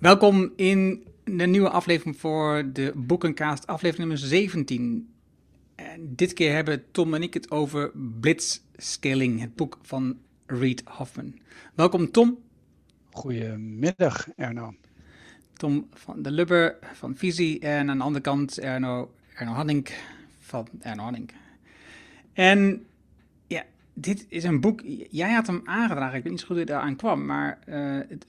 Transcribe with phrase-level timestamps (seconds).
[0.00, 5.12] Welkom in de nieuwe aflevering voor de Boekenkaast, aflevering nummer 17.
[5.74, 11.38] En dit keer hebben Tom en ik het over Blitzscaling, het boek van Reid Hoffman.
[11.74, 12.38] Welkom Tom.
[13.10, 14.74] Goedemiddag Erno.
[15.52, 19.88] Tom van de Lubber van Visie en aan de andere kant Erno, Erno Hadding
[20.38, 21.30] van Erno Hadding.
[22.32, 22.86] En
[23.46, 23.64] ja,
[23.94, 24.80] dit is een boek,
[25.10, 28.00] jij had hem aangedragen, ik weet niet zo goed hoe je eraan kwam, maar uh,
[28.08, 28.26] het,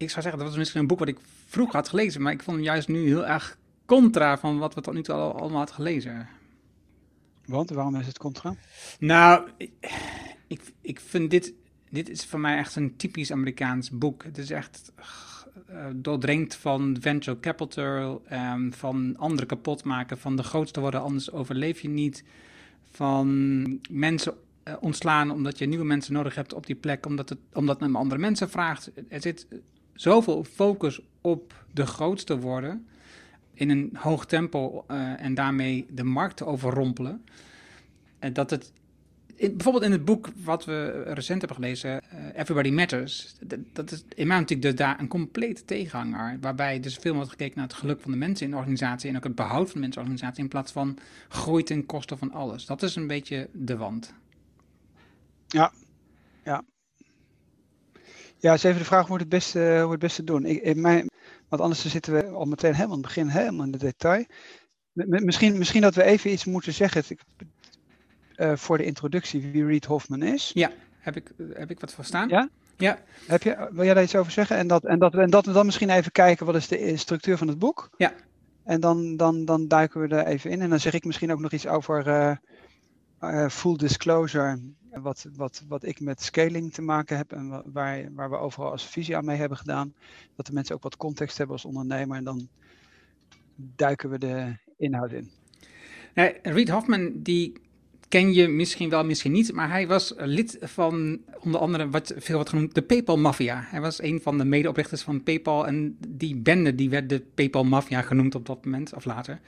[0.00, 2.42] ik zou zeggen, dat was misschien een boek wat ik vroeger had gelezen, maar ik
[2.42, 5.74] vond hem juist nu heel erg contra van wat we tot nu toe allemaal hadden
[5.74, 6.28] gelezen.
[7.44, 8.54] Want, waarom is het contra?
[8.98, 9.48] Nou,
[10.46, 11.52] ik, ik vind dit,
[11.90, 14.24] dit is voor mij echt een typisch Amerikaans boek.
[14.24, 14.92] Het is echt
[15.70, 21.32] uh, doordrenkt van venture capital, um, van anderen kapot maken, van de grootste worden, anders
[21.32, 22.24] overleef je niet.
[22.90, 27.38] Van mensen uh, ontslaan omdat je nieuwe mensen nodig hebt op die plek, omdat het
[27.52, 28.90] omdat het andere mensen vraagt.
[29.08, 29.46] Er zit
[30.00, 32.86] zoveel focus op de grootste worden
[33.54, 37.24] in een hoog tempo uh, en daarmee de markt overrompelen.
[38.18, 38.72] En dat het,
[39.34, 43.34] in, bijvoorbeeld in het boek wat we recent hebben gelezen, uh, Everybody Matters,
[43.72, 47.58] dat, is in mijn natuurlijk dus daar een complete tegenhanger, waarbij dus veel wordt gekeken
[47.58, 49.80] naar het geluk van de mensen in de organisatie en ook het behoud van de
[49.80, 52.66] mensen in de organisatie in plaats van groei ten koste van alles.
[52.66, 54.14] Dat is een beetje de wand.
[55.48, 55.72] Ja,
[58.40, 60.44] ja, is even de vraag hoe we het beste, hoe we het beste doen.
[60.44, 61.10] Ik, in mijn,
[61.48, 64.24] want anders zitten we al meteen helemaal in het begin, helemaal in de detail.
[64.92, 67.02] Misschien, misschien dat we even iets moeten zeggen
[68.36, 70.50] uh, voor de introductie, wie Reed Hoffman is.
[70.54, 72.28] Ja, heb ik, heb ik wat verstaan?
[72.28, 72.48] Ja?
[72.76, 72.98] Ja.
[73.26, 74.56] Heb je, wil jij daar iets over zeggen?
[74.56, 77.36] En dat, en, dat, en dat we dan misschien even kijken, wat is de structuur
[77.36, 77.90] van het boek?
[77.96, 78.12] Ja.
[78.64, 80.60] En dan, dan, dan duiken we er even in.
[80.60, 82.36] En dan zeg ik misschien ook nog iets over uh,
[83.20, 84.58] uh, full disclosure
[84.92, 88.86] wat, wat, wat ik met scaling te maken heb en waar, waar we overal als
[88.86, 89.94] visie aan mee hebben gedaan.
[90.36, 92.48] Dat de mensen ook wat context hebben als ondernemer en dan
[93.56, 95.30] duiken we de inhoud in.
[96.14, 97.52] Ja, Reed Hoffman, die
[98.08, 102.34] ken je misschien wel, misschien niet, maar hij was lid van onder andere wat veel
[102.34, 103.64] wordt genoemd de PayPal Mafia.
[103.66, 107.64] Hij was een van de medeoprichters van PayPal en die bende die werd de PayPal
[107.64, 109.40] Mafia genoemd op dat moment of later.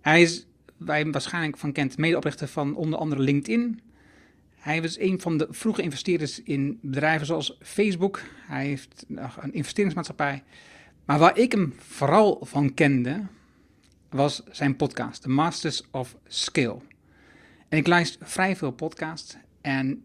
[0.00, 0.46] Hij is,
[0.84, 3.80] waar je hem waarschijnlijk van kent, medeoprichter van onder andere LinkedIn,
[4.64, 8.22] hij was een van de vroege investeerders in bedrijven zoals Facebook.
[8.46, 10.42] Hij heeft een investeringsmaatschappij.
[11.04, 13.22] Maar waar ik hem vooral van kende,
[14.10, 16.76] was zijn podcast, The Masters of Skill.
[17.68, 19.36] En ik luister vrij veel podcasts.
[19.60, 20.04] En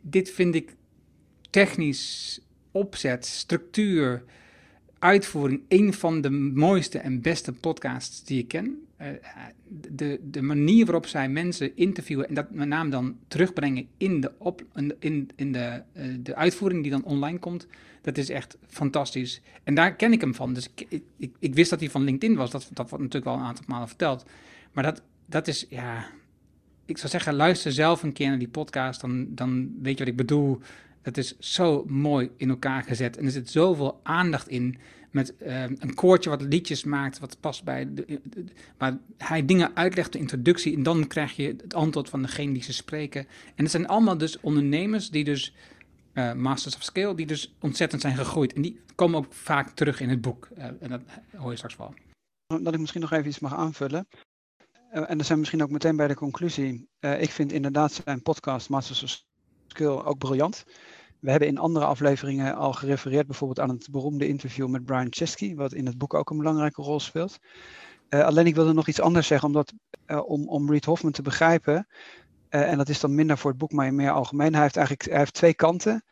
[0.00, 0.74] dit vind ik
[1.50, 4.24] technisch, opzet, structuur,
[4.98, 8.85] uitvoering, een van de mooiste en beste podcasts die ik ken.
[9.00, 9.08] Uh,
[9.90, 14.32] de, de manier waarop zij mensen interviewen en dat met name dan terugbrengen in de,
[14.38, 14.62] op,
[14.98, 17.66] in, in de, uh, de uitvoering die dan online komt,
[18.02, 19.40] dat is echt fantastisch.
[19.64, 20.52] En daar ken ik hem van.
[20.52, 23.38] Dus ik, ik, ik wist dat hij van LinkedIn was, dat, dat wordt natuurlijk al
[23.38, 24.24] een aantal malen verteld.
[24.72, 26.06] Maar dat, dat is, ja,
[26.84, 30.12] ik zou zeggen, luister zelf een keer naar die podcast, dan, dan weet je wat
[30.12, 30.60] ik bedoel.
[31.02, 34.78] Het is zo mooi in elkaar gezet en er zit zoveel aandacht in
[35.16, 38.20] met uh, een koortje wat liedjes maakt, wat past bij, de,
[38.78, 42.62] waar hij dingen uitlegt, de introductie, en dan krijg je het antwoord van degene die
[42.62, 43.26] ze spreken.
[43.54, 45.54] En het zijn allemaal dus ondernemers die dus,
[46.14, 48.52] uh, Masters of Scale, die dus ontzettend zijn gegroeid.
[48.52, 51.00] En die komen ook vaak terug in het boek, uh, en dat
[51.36, 51.94] hoor je straks wel.
[52.46, 54.08] Dat ik misschien nog even iets mag aanvullen.
[54.90, 56.88] en dan zijn we misschien ook meteen bij de conclusie.
[57.00, 59.24] ik vind inderdaad zijn podcast Masters of
[59.66, 60.64] Skill ook briljant.
[61.20, 65.54] We hebben in andere afleveringen al gerefereerd bijvoorbeeld aan het beroemde interview met Brian Chesky,
[65.54, 67.38] wat in het boek ook een belangrijke rol speelt.
[68.10, 69.72] Uh, alleen ik wilde nog iets anders zeggen, omdat,
[70.06, 71.86] uh, om, om Reed Hoffman te begrijpen,
[72.50, 74.52] uh, en dat is dan minder voor het boek, maar meer algemeen.
[74.52, 76.04] Hij heeft eigenlijk hij heeft twee kanten.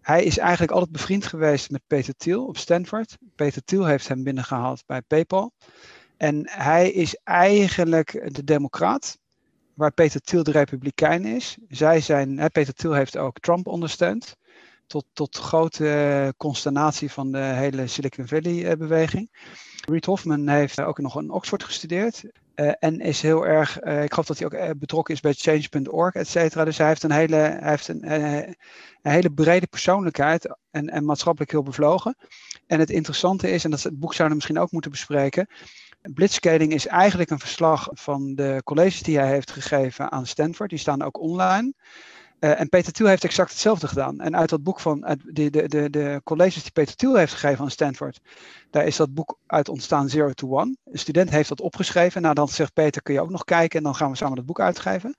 [0.00, 3.16] Hij is eigenlijk altijd bevriend geweest met Peter Thiel op Stanford.
[3.34, 5.52] Peter Thiel heeft hem binnengehaald bij PayPal.
[6.16, 9.18] En hij is eigenlijk de democraat,
[9.74, 11.56] waar Peter Thiel de republikein is.
[11.68, 14.36] Zij zijn, hè, Peter Thiel heeft ook Trump ondersteund
[14.90, 19.30] tot, tot grote consternatie van de hele Silicon Valley-beweging.
[19.88, 22.22] Reid Hoffman heeft ook nog in Oxford gestudeerd.
[22.54, 26.14] Uh, en is heel erg, uh, ik geloof dat hij ook betrokken is bij change.org,
[26.14, 26.64] et cetera.
[26.64, 28.56] Dus hij heeft een hele, hij heeft een, een
[29.02, 32.16] hele brede persoonlijkheid en, en maatschappelijk heel bevlogen.
[32.66, 35.46] En het interessante is, en dat het boek zouden we misschien ook moeten bespreken.
[36.14, 40.70] Blitzscaling is eigenlijk een verslag van de colleges die hij heeft gegeven aan Stanford.
[40.70, 41.72] Die staan ook online.
[42.40, 44.20] Uh, en Peter Thiel heeft exact hetzelfde gedaan.
[44.20, 47.32] En uit dat boek van uit de, de, de, de colleges die Peter Thiel heeft
[47.32, 48.20] gegeven aan Stanford,
[48.70, 50.76] daar is dat boek uit ontstaan Zero to One.
[50.84, 52.22] Een student heeft dat opgeschreven.
[52.22, 54.46] Nou, dan zegt Peter, kun je ook nog kijken en dan gaan we samen dat
[54.46, 55.14] boek uitgeven.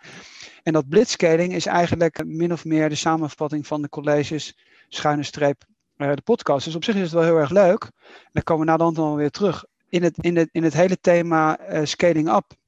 [0.63, 4.57] En dat blitzscaling is eigenlijk min of meer de samenvatting van de colleges,
[4.89, 5.63] schuine streep,
[5.95, 6.65] de podcast.
[6.65, 7.83] Dus op zich is het wel heel erg leuk.
[7.83, 9.65] En dan komen we na dan weer terug.
[9.89, 12.59] In het, in het, in het hele thema scaling up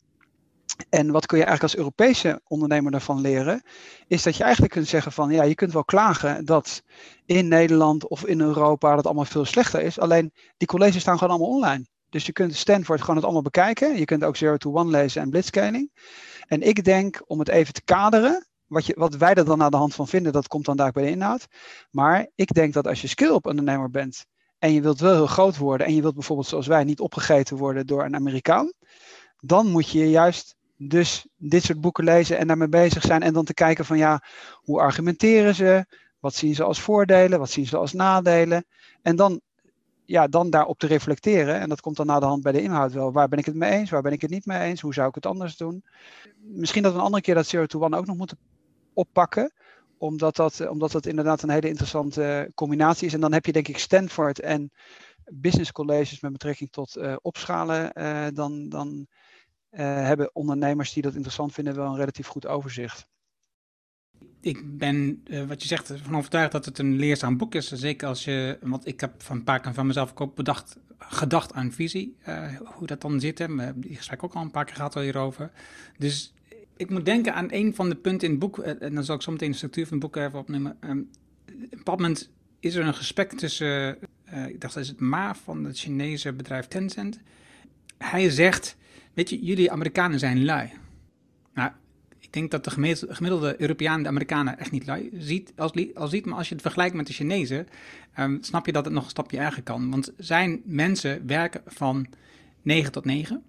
[0.89, 3.63] en wat kun je eigenlijk als Europese ondernemer daarvan leren,
[4.07, 6.83] is dat je eigenlijk kunt zeggen van ja, je kunt wel klagen dat
[7.25, 9.99] in Nederland of in Europa dat allemaal veel slechter is.
[9.99, 11.85] Alleen die colleges staan gewoon allemaal online.
[12.09, 13.97] Dus je kunt Stanford gewoon het allemaal bekijken.
[13.97, 15.91] Je kunt ook Zero to One lezen en blitzscaling.
[16.47, 19.71] En ik denk, om het even te kaderen, wat, je, wat wij er dan aan
[19.71, 21.47] de hand van vinden, dat komt dan daar bij de inhoud.
[21.91, 24.25] Maar ik denk dat als je skill-up ondernemer bent
[24.59, 27.57] en je wilt wel heel groot worden en je wilt bijvoorbeeld zoals wij niet opgegeten
[27.57, 28.71] worden door een Amerikaan,
[29.39, 30.55] dan moet je juist
[30.87, 33.21] dus dit soort boeken lezen en daarmee bezig zijn.
[33.21, 35.85] En dan te kijken van ja, hoe argumenteren ze?
[36.19, 37.39] Wat zien ze als voordelen?
[37.39, 38.65] Wat zien ze als nadelen?
[39.01, 39.41] En dan,
[40.05, 41.59] ja, dan daarop te reflecteren.
[41.59, 43.11] En dat komt dan na de hand bij de inhoud wel.
[43.11, 43.89] Waar ben ik het mee eens?
[43.89, 44.81] Waar ben ik het niet mee eens?
[44.81, 45.83] Hoe zou ik het anders doen?
[46.41, 48.37] Misschien dat we een andere keer dat Zero to One ook nog moeten
[48.93, 49.53] oppakken
[50.03, 53.13] omdat dat, omdat dat inderdaad een hele interessante combinatie is.
[53.13, 54.71] En dan heb je denk ik Stanford en
[55.31, 57.91] business colleges met betrekking tot uh, opschalen.
[57.93, 59.22] Uh, dan, dan eh,
[59.81, 63.07] hebben ondernemers die dat interessant vinden wel een relatief goed overzicht.
[64.41, 67.71] Ik ben, uh, wat je zegt, van overtuigd dat het een leerzaam boek is.
[67.71, 71.53] Zeker als je, want ik heb van een paar keer van mezelf ook bedacht, gedacht
[71.53, 72.17] aan visie.
[72.27, 73.37] Uh, hoe dat dan zit.
[73.37, 73.55] Hè.
[73.55, 75.51] We hebben die gesprek ook al een paar keer gehad hierover.
[75.97, 76.33] Dus
[76.77, 78.59] ik moet denken aan een van de punten in het boek.
[78.59, 80.77] En dan zal ik zo meteen de structuur van het boek even opnemen.
[80.81, 81.09] Um,
[81.79, 83.97] op moment is er een gesprek tussen,
[84.47, 87.19] ik dacht dat is het Ma van het Chinese bedrijf Tencent.
[87.97, 88.75] Hij zegt,
[89.13, 90.69] Weet je, jullie Amerikanen zijn lui.
[91.53, 91.71] Nou,
[92.19, 92.71] ik denk dat de
[93.09, 95.71] gemiddelde Europeaan de Amerikanen echt niet lui ziet, als,
[96.11, 96.25] ziet.
[96.25, 97.67] Maar als je het vergelijkt met de Chinezen,
[98.19, 99.89] um, snap je dat het nog een stapje erger kan.
[99.89, 102.07] Want zijn mensen werken van
[102.61, 103.43] 9 tot 9.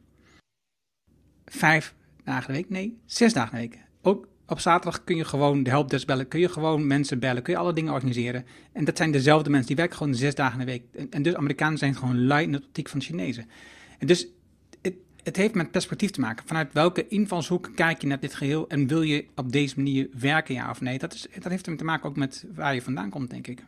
[1.44, 1.94] Vijf
[2.24, 2.70] dagen de week?
[2.70, 3.78] Nee, zes dagen de week.
[4.02, 7.52] Ook op zaterdag kun je gewoon de helpdesk bellen, kun je gewoon mensen bellen, kun
[7.52, 8.46] je alle dingen organiseren.
[8.72, 10.82] En dat zijn dezelfde mensen, die werken gewoon zes dagen de week.
[10.92, 13.48] En, en dus Amerikanen zijn gewoon lui in de optiek van Chinezen.
[13.98, 14.28] En dus
[15.24, 16.46] het heeft met perspectief te maken.
[16.46, 20.54] Vanuit welke invalshoek kijk je naar dit geheel en wil je op deze manier werken,
[20.54, 20.98] ja of nee?
[20.98, 23.64] Dat, is, dat heeft te maken ook met waar je vandaan komt, denk ik.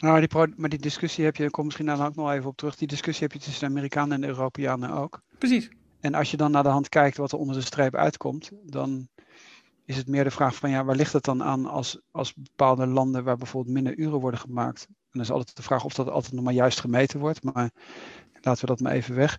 [0.00, 2.56] Nou, die maar die discussie heb je, ik kom misschien daar ook nog even op
[2.56, 5.22] terug, die discussie heb je tussen de Amerikanen en de Europeanen ook.
[5.38, 5.68] Precies.
[6.00, 9.08] En als je dan naar de hand kijkt wat er onder de streep uitkomt, dan
[9.84, 12.86] is het meer de vraag van ja, waar ligt het dan aan als, als bepaalde
[12.86, 14.86] landen waar bijvoorbeeld minder uren worden gemaakt?
[14.88, 17.70] En dan is altijd de vraag of dat altijd nog maar juist gemeten wordt, maar
[18.40, 19.38] laten we dat maar even weg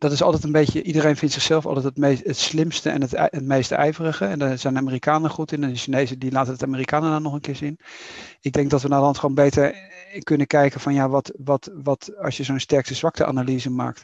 [0.00, 3.44] dat is altijd een beetje, iedereen vindt zichzelf altijd het, meest, het slimste en het,
[3.44, 4.24] meest ijverige.
[4.24, 7.32] En daar zijn Amerikanen goed in en de Chinezen die laten het Amerikanen dan nog
[7.32, 7.78] een keer zien.
[8.40, 9.74] Ik denk dat we naar de hand gewoon beter
[10.22, 14.02] kunnen kijken van ja, wat, wat, wat als je zo'n sterkste zwakte analyse maakt.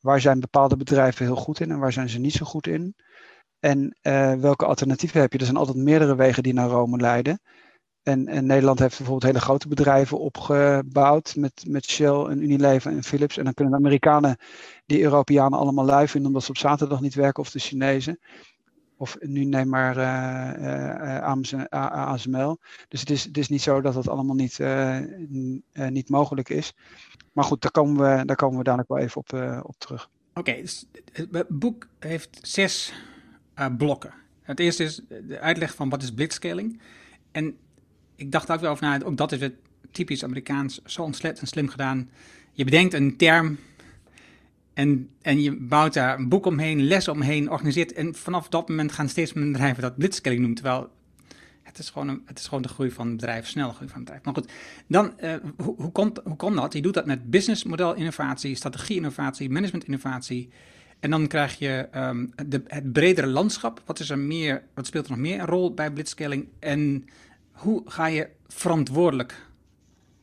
[0.00, 2.94] Waar zijn bepaalde bedrijven heel goed in en waar zijn ze niet zo goed in?
[3.58, 5.38] En uh, welke alternatieven heb je?
[5.38, 7.40] Er zijn altijd meerdere wegen die naar Rome leiden.
[8.06, 13.02] En, en, Nederland heeft bijvoorbeeld hele grote bedrijven opgebouwd met, met Shell en Unilever en
[13.02, 13.36] Philips.
[13.36, 14.36] En dan kunnen de Amerikanen
[14.86, 18.18] die Europeanen allemaal lui vinden omdat ze op zaterdag niet werken of de Chinezen.
[18.96, 22.58] Of nu neem maar uh, uh, ASML.
[22.88, 24.98] Dus het is, het is niet zo dat het allemaal niet, uh,
[25.72, 26.74] niet mogelijk is.
[27.32, 29.32] Maar goed, daar komen we, daar komen we dadelijk wel even op,
[29.66, 30.10] op terug.
[30.34, 32.92] Oké, dus het boek heeft zes
[33.78, 34.14] blokken.
[34.42, 36.80] Het eerste is de uitleg van wat is blitzscaling.
[37.32, 37.56] En
[38.16, 39.54] ik dacht ook wel over na, ook dat is het
[39.90, 42.10] typisch Amerikaans, zo ontzettend slim gedaan.
[42.52, 43.58] Je bedenkt een term
[44.74, 47.92] en, en je bouwt daar een boek omheen, les omheen, organiseert.
[47.92, 50.62] En vanaf dat moment gaan steeds meer bedrijven dat blitzscaling noemen.
[50.62, 50.90] Terwijl
[51.62, 54.04] het is, gewoon het is gewoon de groei van het bedrijf, snelle groei van het
[54.04, 54.24] bedrijf.
[54.24, 54.52] Maar goed,
[54.86, 56.72] dan, uh, hoe, hoe, komt, hoe komt dat?
[56.72, 60.48] Je doet dat met businessmodel innovatie, strategie innovatie, management innovatie.
[61.00, 63.82] En dan krijg je um, de, het bredere landschap.
[63.84, 66.48] Wat, is er meer, wat speelt er nog meer een rol bij blitzscaling?
[66.58, 67.04] En
[67.56, 69.46] hoe ga je verantwoordelijk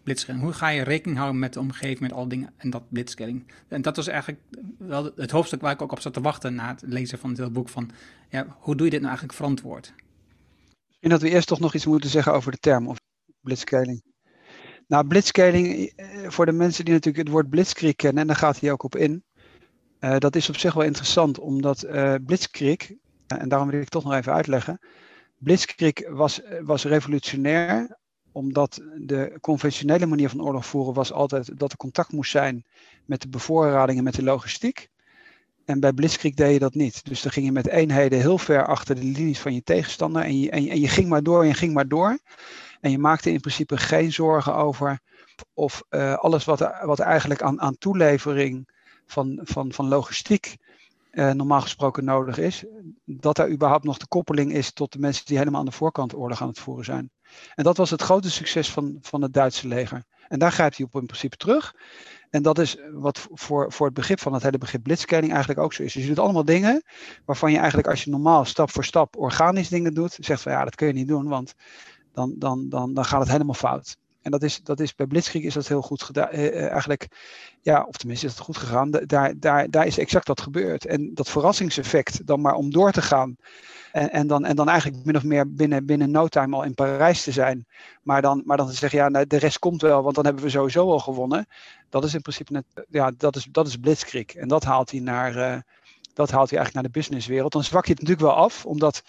[0.04, 0.44] blitzscaling?
[0.44, 3.52] Hoe ga je rekening houden met de omgeving, met al dingen en dat blitzscaling?
[3.68, 4.42] En dat was eigenlijk
[4.78, 7.54] wel het hoofdstuk waar ik ook op zat te wachten na het lezen van dit
[7.54, 7.70] boek.
[7.70, 7.92] Van,
[8.30, 9.94] ja, hoe doe je dit nou eigenlijk verantwoord?
[10.88, 12.98] Misschien dat we eerst toch nog iets moeten zeggen over de term of
[13.42, 14.04] blitzscaling.
[14.88, 18.60] Nou, blitzscaling, eh, voor de mensen die natuurlijk het woord blitzkrieg kennen, en daar gaat
[18.60, 19.24] hij ook op in.
[20.00, 22.92] Uh, dat is op zich wel interessant, omdat uh, blitzkrieg,
[23.28, 24.80] en daarom wil ik toch nog even uitleggen.
[25.44, 27.98] Blitzkrieg was, was revolutionair,
[28.32, 32.66] omdat de conventionele manier van oorlog voeren was altijd dat er contact moest zijn
[33.06, 34.90] met de bevoorrading en met de logistiek.
[35.66, 37.06] En bij Blitzkrieg deed je dat niet.
[37.06, 40.24] Dus dan ging je met eenheden heel ver achter de linies van je tegenstander.
[40.24, 42.20] En je, en je, ging maar door en je ging maar door.
[42.82, 45.00] En je maakte in principe geen zorgen over
[45.54, 48.70] of uh, alles wat, wat eigenlijk aan, aan toelevering
[49.06, 50.58] van, van, van logistiek
[51.14, 52.66] uh, normaal gesproken nodig is,
[53.06, 56.16] dat er überhaupt nog de koppeling is tot de mensen die helemaal aan de voorkant
[56.16, 57.12] oorlog aan het voeren zijn.
[57.56, 60.04] En dat was het grote succes van, van het Duitse leger.
[60.28, 61.76] En daar grijpt hij op in principe terug.
[62.30, 65.74] En dat is wat voor, voor het begrip van het hele begrip blitzscaling eigenlijk ook
[65.74, 65.94] zo is.
[65.94, 66.84] Dus je doet allemaal dingen
[67.26, 70.64] waarvan je eigenlijk als je normaal stap voor stap organisch dingen doet, zegt van ja,
[70.64, 71.54] dat kun je niet doen, want
[72.14, 73.98] dan, dan, dan, dan gaat het helemaal fout.
[74.24, 76.30] En dat is, dat is bij Blitzkrieg is dat heel goed gedaan.
[76.30, 77.08] Eh, eh, eigenlijk,
[77.62, 78.92] ja, of tenminste is het goed gegaan.
[78.92, 80.86] Daar, daar, daar is exact dat gebeurd.
[80.86, 83.38] En dat verrassingseffect, dan maar om door te gaan.
[83.92, 86.74] En, en, dan, en dan eigenlijk min of meer binnen, binnen no time al in
[86.74, 87.66] Parijs te zijn.
[88.04, 90.44] Maar dan, maar dan te zeggen, ja, nou, de rest komt wel, want dan hebben
[90.44, 91.48] we sowieso al gewonnen.
[91.90, 94.36] Dat is in principe net, ja, dat is, dat is Blitzkrieg.
[94.36, 95.58] En dat haalt hij naar, uh,
[96.14, 97.52] dat haalt hij eigenlijk naar de businesswereld.
[97.52, 99.04] Dan zwak je het natuurlijk wel af, omdat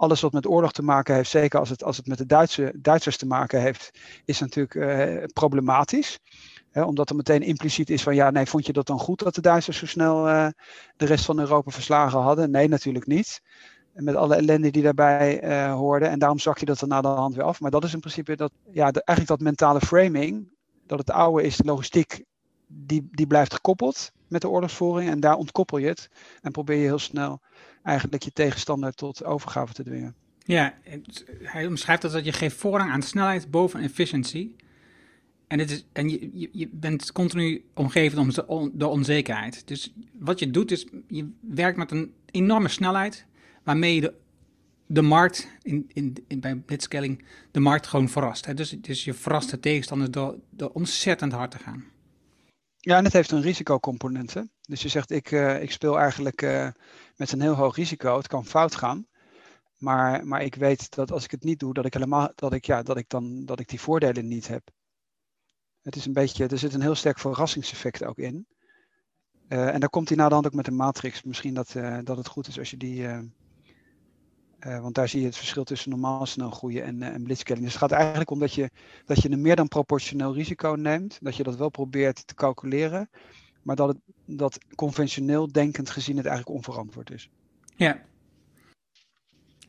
[0.00, 2.72] alles wat met oorlog te maken heeft, zeker als het, als het met de Duitse,
[2.76, 3.90] Duitsers te maken heeft,
[4.24, 6.18] is natuurlijk uh, problematisch.
[6.72, 9.40] omdat er meteen impliciet is van ja, nee, vond je dat dan goed dat de
[9.40, 10.46] Duitsers zo snel uh,
[10.96, 12.50] de rest van Europa verslagen hadden?
[12.50, 13.42] Nee, natuurlijk niet.
[13.92, 16.06] Met alle ellende die daarbij uh, hoorde.
[16.06, 17.60] En daarom zag je dat er na de hand weer af.
[17.60, 20.48] Maar dat is in principe dat, ja, eigenlijk dat mentale framing.
[20.86, 22.24] Dat het oude is, de logistiek,
[22.66, 25.10] die, die blijft gekoppeld met de oorlogsvoering.
[25.10, 26.08] En daar ontkoppel je het.
[26.40, 27.40] En probeer je heel snel
[27.82, 30.14] eigenlijk je tegenstander tot overgave te dwingen.
[30.44, 30.74] Ja,
[31.42, 34.56] hij omschrijft dat, dat je geeft voorrang aan snelheid boven efficiëntie.
[35.46, 38.32] En, het is, en je, je, bent continu omgeven
[38.72, 39.68] door onzekerheid.
[39.68, 43.26] Dus wat je doet is, je werkt met een enorme snelheid,
[43.62, 44.14] waarmee je de,
[44.86, 48.46] de markt, in, in, in, bij blitzscaling, de markt gewoon verrast.
[48.46, 48.54] Hè?
[48.54, 51.84] Dus, dus je verrast de tegenstanders door, door ontzettend hard te gaan.
[52.76, 54.34] Ja, en het heeft een risicocomponent.
[54.34, 54.42] Hè?
[54.70, 56.68] Dus je zegt, ik, uh, ik speel eigenlijk uh,
[57.16, 58.16] met een heel hoog risico.
[58.16, 59.06] Het kan fout gaan.
[59.76, 62.64] Maar, maar ik weet dat als ik het niet doe, dat ik helemaal dat ik,
[62.64, 64.70] ja, dat ik dan dat ik die voordelen niet heb.
[65.82, 68.46] Het is een beetje, er zit een heel sterk verrassingseffect ook in.
[69.48, 71.22] Uh, en daar komt hij na de hand ook met een matrix.
[71.22, 71.74] Misschien dat,
[72.04, 73.06] dat het goed is als je die,
[74.58, 77.24] want daar zie je het verschil tussen normaal snel groeien en, en.
[77.24, 78.70] Dus het gaat eigenlijk om dat je,
[79.04, 81.18] dat je een meer dan proportioneel risico neemt.
[81.20, 83.10] Dat je dat wel probeert te calculeren.
[83.62, 87.30] Maar dat, het, dat conventioneel denkend gezien het eigenlijk onverantwoord is.
[87.76, 88.02] Ja.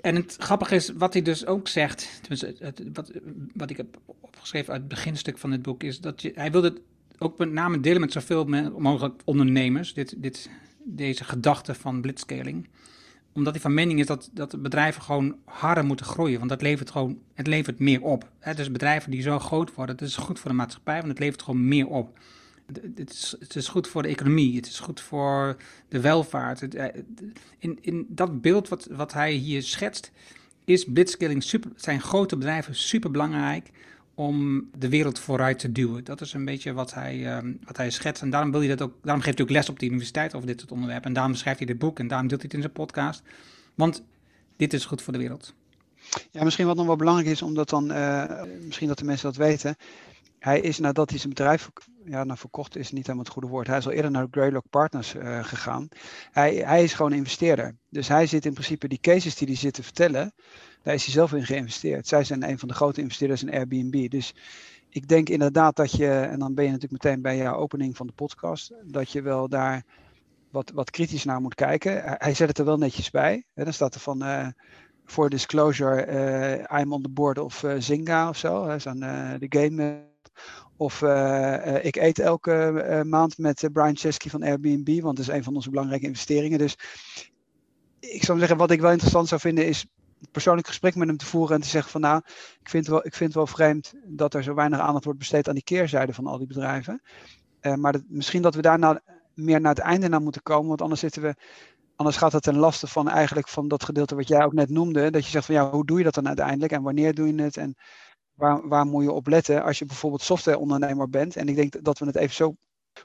[0.02, 2.22] En het grappige is, wat hij dus ook zegt,
[2.60, 3.12] het, wat,
[3.54, 6.68] wat ik heb opgeschreven uit het beginstuk van dit boek, is dat je, hij wilde
[6.68, 6.82] het
[7.18, 8.46] ook met name delen met zoveel
[8.78, 10.50] mogelijk ondernemers, dit, dit,
[10.84, 12.68] deze gedachte van blitzscaling
[13.34, 16.38] omdat hij van mening is dat, dat bedrijven gewoon harder moeten groeien.
[16.38, 18.30] Want dat levert gewoon, het levert meer op.
[18.40, 18.54] Hè?
[18.54, 21.42] Dus bedrijven die zo groot worden, dat is goed voor de maatschappij, want het levert
[21.42, 22.20] gewoon meer op.
[22.96, 26.76] Het is, het is goed voor de economie, het is goed voor de welvaart.
[26.76, 27.02] Eh,
[27.58, 30.12] in, in dat beeld wat, wat hij hier schetst,
[30.66, 33.72] is blitzscaling super, zijn grote bedrijven super belangrijk
[34.16, 36.04] om de wereld vooruit te duwen.
[36.04, 38.22] Dat is een beetje wat hij, um, wat hij schetst.
[38.22, 40.48] En daarom, wil hij dat ook, daarom geeft hij ook les op de universiteit over
[40.48, 41.08] dit soort onderwerpen.
[41.08, 43.24] En daarom schrijft hij dit boek en daarom deelt hij het in zijn podcast.
[43.76, 44.04] Want
[44.56, 45.54] dit is goed voor de wereld.
[46.32, 49.36] Ja, misschien wat nog wel belangrijk is, omdat dan, uh, misschien dat de mensen dat
[49.36, 49.76] weten.
[50.42, 51.70] Hij is nadat hij zijn bedrijf
[52.06, 53.68] ja, nou, verkocht is niet helemaal het goede woord.
[53.68, 55.88] Hij is al eerder naar Greylock Partners uh, gegaan.
[56.32, 57.76] Hij, hij is gewoon investeerder.
[57.90, 60.34] Dus hij zit in principe die cases die hij zit te vertellen.
[60.84, 62.08] Daar is hij zelf in geïnvesteerd.
[62.08, 64.10] Zij zijn een van de grote investeerders in Airbnb.
[64.10, 64.36] Dus
[64.90, 68.08] ik denk inderdaad dat je, en dan ben je natuurlijk meteen bij jouw opening van
[68.08, 69.84] de podcast, dat je wel daar
[70.52, 72.04] wat, wat kritisch naar moet kijken.
[72.06, 73.46] Hij zet het er wel netjes bij.
[73.54, 74.48] Hè, dan staat er van, uh,
[75.06, 76.08] for disclosure,
[76.70, 78.78] uh, I'm on the board of Zynga of zo.
[78.78, 79.00] Zo'n
[79.40, 80.10] de game.
[80.82, 81.02] Of
[81.82, 85.70] ik eet elke maand met Brian Chesky van Airbnb, want dat is een van onze
[85.70, 86.58] belangrijke investeringen.
[86.58, 86.78] Dus
[88.00, 89.86] ik zou zeggen, wat ik wel interessant zou vinden is
[90.32, 92.22] persoonlijk gesprek met hem te voeren en te zeggen van nou,
[92.62, 95.48] ik vind, wel, ik vind het wel vreemd dat er zo weinig aandacht wordt besteed
[95.48, 97.02] aan die keerzijde van al die bedrijven.
[97.76, 99.00] Maar dat, misschien dat we daar nou
[99.34, 101.36] meer naar het einde naar moeten komen, want anders zitten we,
[101.96, 105.12] anders gaat het ten laste van eigenlijk van dat gedeelte wat jij ook net noemde,
[105.12, 107.42] dat je zegt van ja, hoe doe je dat dan uiteindelijk en wanneer doe je
[107.42, 107.76] het en
[108.42, 111.36] waar, waar moet je op letten als je bijvoorbeeld softwareondernemer bent.
[111.36, 112.56] En ik denk dat we het even zo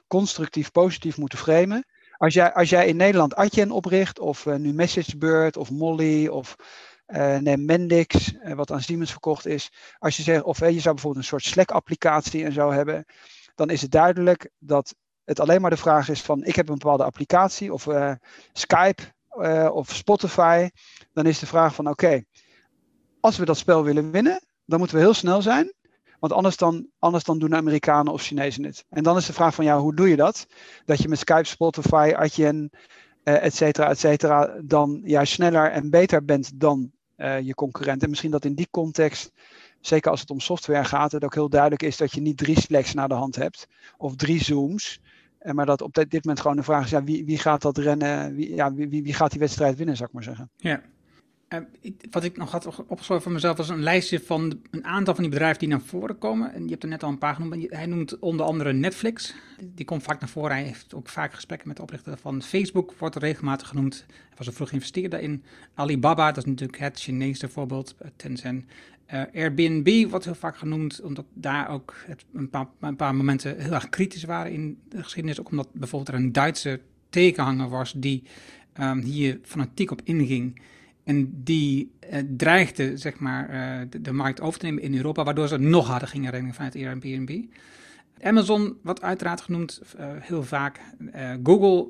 [0.07, 1.85] constructief, positief moeten framen.
[2.17, 6.55] Als jij, als jij in Nederland Adyen opricht, of uh, nu MessageBird, of Molly, of
[7.07, 9.71] uh, neem Mendix, uh, wat aan Siemens verkocht is.
[9.99, 13.05] Als je zegt, of je zou bijvoorbeeld een soort Slack-applicatie en zo hebben,
[13.55, 16.77] dan is het duidelijk dat het alleen maar de vraag is van, ik heb een
[16.77, 17.87] bepaalde applicatie, of
[18.53, 19.03] Skype,
[19.71, 20.69] of Spotify.
[21.13, 22.23] Dan is de vraag van, oké,
[23.19, 25.73] als we dat spel willen winnen, dan moeten we heel snel zijn.
[26.19, 28.85] Want anders dan, anders dan doen de Amerikanen of Chinezen het.
[28.89, 30.47] En dan is de vraag van, ja, hoe doe je dat?
[30.85, 32.69] Dat je met Skype, Spotify, Adyen,
[33.23, 38.03] uh, et cetera, et cetera, dan juist sneller en beter bent dan uh, je concurrent.
[38.03, 39.31] En misschien dat in die context,
[39.81, 42.59] zeker als het om software gaat, het ook heel duidelijk is dat je niet drie
[42.59, 44.99] Slacks naar de hand hebt of drie Zooms.
[45.39, 47.61] En maar dat op dit, dit moment gewoon de vraag is, ja, wie, wie gaat
[47.61, 50.49] dat rennen, wie, ja, wie, wie gaat die wedstrijd winnen, zou ik maar zeggen.
[50.55, 50.81] Ja.
[51.53, 51.59] Uh,
[52.11, 55.31] wat ik nog had opgeschreven voor mezelf was een lijstje van een aantal van die
[55.31, 56.53] bedrijven die naar voren komen.
[56.53, 57.71] En je hebt er net al een paar genoemd.
[57.71, 59.33] Hij noemt onder andere Netflix.
[59.61, 60.51] Die komt vaak naar voren.
[60.51, 64.05] Hij heeft ook vaak gesprekken met de oprichter van Facebook, wordt regelmatig genoemd.
[64.07, 65.43] Hij was een vroeg investeerder in.
[65.73, 68.65] Alibaba, dat is natuurlijk het Chinese voorbeeld, eh, Tencent.
[69.13, 73.59] Uh, Airbnb wordt heel vaak genoemd, omdat daar ook het, een, paar, een, paar, momenten
[73.59, 75.39] heel erg kritisch waren in de geschiedenis.
[75.39, 78.23] Ook omdat bijvoorbeeld er een Duitse tegenhanger was die
[78.79, 80.61] um, hier fanatiek op inging.
[81.07, 85.47] En die uh, dreigde zeg maar, uh, de, markt over te nemen in Europa, waardoor
[85.47, 87.43] ze nog harder gingen rennen vanuit Airbnb.
[88.21, 90.79] Amazon wordt uiteraard genoemd uh, heel vaak.
[91.43, 91.87] Google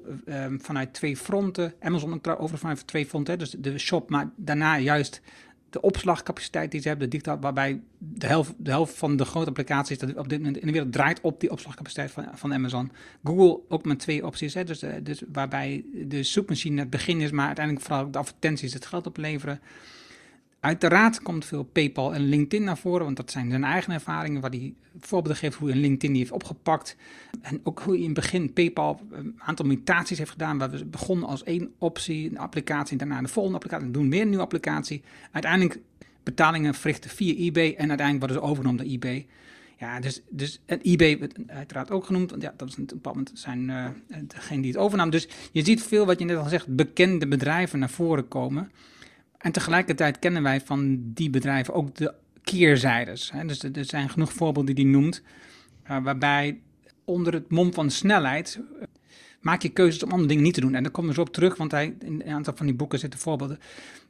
[0.58, 1.74] vanuit twee fronten.
[1.80, 5.22] Amazon over vanuit twee fronten, dus de shop, maar daarna juist
[5.70, 9.98] de opslagcapaciteit die ze hebben, de waarbij de helft, de helft van de grote applicaties
[9.98, 12.92] dat op dit moment in de wereld draait op die opslagcapaciteit van, van Amazon.
[13.24, 17.46] Google ook met twee opties, hè, dus, dus waarbij de zoekmachine het begin is, maar
[17.46, 19.60] uiteindelijk vooral de advertenties het geld opleveren.
[20.60, 24.50] Uiteraard komt veel PayPal en LinkedIn naar voren, want dat zijn zijn eigen ervaringen, waar
[24.50, 26.96] hij voorbeelden geeft hoe een LinkedIn die heeft opgepakt.
[27.42, 30.86] En ook hoe hij in het begin PayPal een aantal mutaties heeft gedaan, waar we
[30.86, 34.28] begonnen als één optie, een applicatie, en daarna de volgende applicatie, en doen weer een
[34.28, 35.02] nieuwe applicatie.
[35.32, 35.80] Uiteindelijk
[36.24, 39.26] betalingen verrichten via eBay en uiteindelijk worden ze overgenomen door eBay.
[39.80, 43.16] Ja, dus, dus en eBay werd uiteraard ook genoemd, want ja, dat is een bepaald
[43.16, 43.86] moment zijn uh,
[44.28, 45.10] degene die het overnam.
[45.10, 48.72] Dus je ziet veel, wat je net al zegt, bekende bedrijven naar voren komen.
[49.38, 52.14] En tegelijkertijd kennen wij van die bedrijven ook de
[52.44, 53.32] keerzijdes.
[53.32, 53.46] Hè?
[53.46, 55.22] Dus er zijn genoeg voorbeelden die hij noemt,
[55.90, 56.60] uh, waarbij
[57.06, 58.84] onder het mom van snelheid uh,
[59.42, 60.76] maak je keuzes om andere dingen niet te doen.
[60.76, 63.20] En daar we zo op terug, want hij, in een aantal van die boeken zitten
[63.20, 63.60] voorbeelden.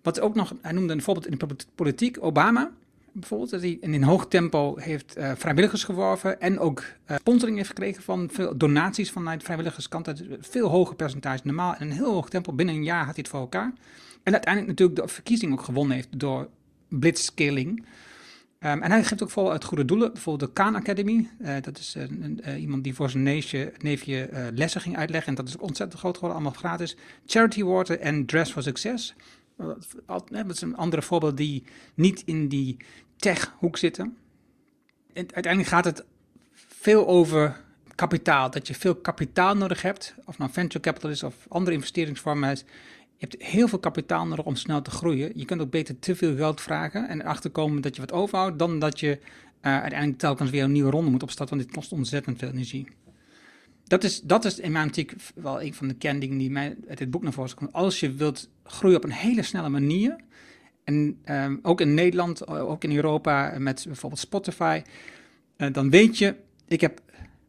[0.01, 2.71] Wat ook nog, hij noemde een voorbeeld in de politiek, Obama
[3.19, 6.83] bijvoorbeeld, dat hij in hoog tempo heeft uh, vrijwilligers geworven en ook
[7.15, 10.23] sponsoring heeft gekregen van veel donaties vanuit vrijwilligerskant.
[10.39, 12.53] Veel hoger percentage normaal en een heel hoog tempo.
[12.53, 13.73] Binnen een jaar had hij het voor elkaar.
[14.27, 16.49] En uiteindelijk natuurlijk de verkiezing ook gewonnen heeft door
[16.87, 17.85] blitzscaling.
[18.59, 20.13] Um, en hij geeft ook vol uit goede doelen.
[20.13, 21.29] Bijvoorbeeld de Khan Academy.
[21.41, 25.29] Uh, dat is uh, iemand die voor zijn neefje, neefje uh, lessen ging uitleggen.
[25.29, 26.95] En dat is ontzettend groot geworden, allemaal gratis.
[27.25, 29.13] Charity Water en Dress for Success.
[30.05, 31.63] Dat zijn andere voorbeelden die
[31.93, 32.77] niet in die
[33.15, 34.17] tech-hoek zitten.
[35.13, 36.05] En uiteindelijk gaat het
[36.55, 37.61] veel over
[37.95, 38.51] kapitaal.
[38.51, 40.15] Dat je veel kapitaal nodig hebt.
[40.25, 42.57] Of nou venture capital is of andere investeringsvormen.
[43.17, 45.31] Je hebt heel veel kapitaal nodig om snel te groeien.
[45.35, 48.59] Je kunt ook beter te veel geld vragen en erachter komen dat je wat overhoudt,
[48.59, 49.19] dan dat je
[49.61, 52.87] uh, uiteindelijk telkens weer een nieuwe ronde moet opstarten, want dit kost ontzettend veel energie.
[53.83, 56.97] Dat is, dat is in mijn optiek wel een van de kendingen die mij uit
[56.97, 57.73] dit boek naar voren komt.
[57.73, 60.15] Als je wilt groeien op een hele snelle manier,
[60.83, 64.81] en um, ook in Nederland, ook in Europa, met bijvoorbeeld Spotify,
[65.57, 66.35] uh, dan weet je,
[66.67, 67.01] ik heb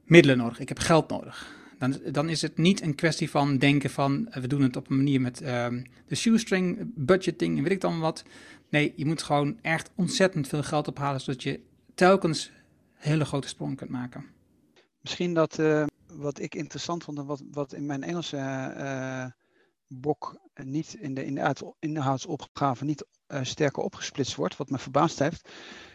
[0.05, 1.57] middelen nodig, ik heb geld nodig.
[1.79, 4.97] Dan, dan is het niet een kwestie van denken van we doen het op een
[4.97, 8.25] manier met um, de shoestring, budgeting en weet ik dan wat.
[8.69, 11.61] Nee, je moet gewoon echt ontzettend veel geld ophalen zodat je
[11.95, 12.51] telkens
[12.95, 14.25] hele grote sprongen kunt maken.
[15.01, 18.37] Misschien dat uh, wat ik interessant vond en wat, wat in mijn Engelse
[18.77, 19.25] uh,
[19.87, 23.07] bok niet in de, in de inhoudsopgave niet
[23.43, 25.49] sterker opgesplitst wordt, wat me verbaasd heeft.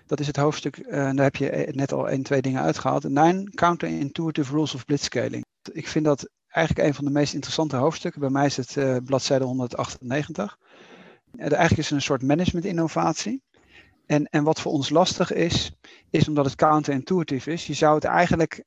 [0.05, 3.03] Dat is het hoofdstuk, daar heb je net al één, twee dingen uitgehaald.
[3.03, 5.45] Nine Counterintuitive Rules of Blitzscaling.
[5.71, 8.21] Ik vind dat eigenlijk een van de meest interessante hoofdstukken.
[8.21, 10.57] Bij mij is het uh, bladzijde 198.
[11.33, 13.41] Uh, eigenlijk is het een soort management-innovatie.
[14.05, 15.71] En, en wat voor ons lastig is,
[16.09, 17.67] is omdat het counterintuitive is.
[17.67, 18.63] Je zou het eigenlijk,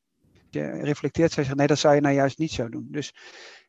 [0.50, 2.88] je reflecteert, je zeggen, nee, dat zou je nou juist niet zo doen.
[2.90, 3.14] Dus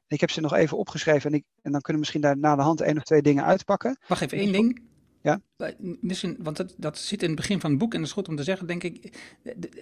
[0.07, 2.55] ik heb ze nog even opgeschreven en, ik, en dan kunnen we misschien daar na
[2.55, 3.97] de hand één of twee dingen uitpakken.
[4.07, 4.81] Wacht even, één ding.
[5.21, 5.41] Ja?
[6.01, 8.27] Misschien, want dat, dat zit in het begin van het boek en dat is goed
[8.27, 9.13] om te zeggen, denk ik.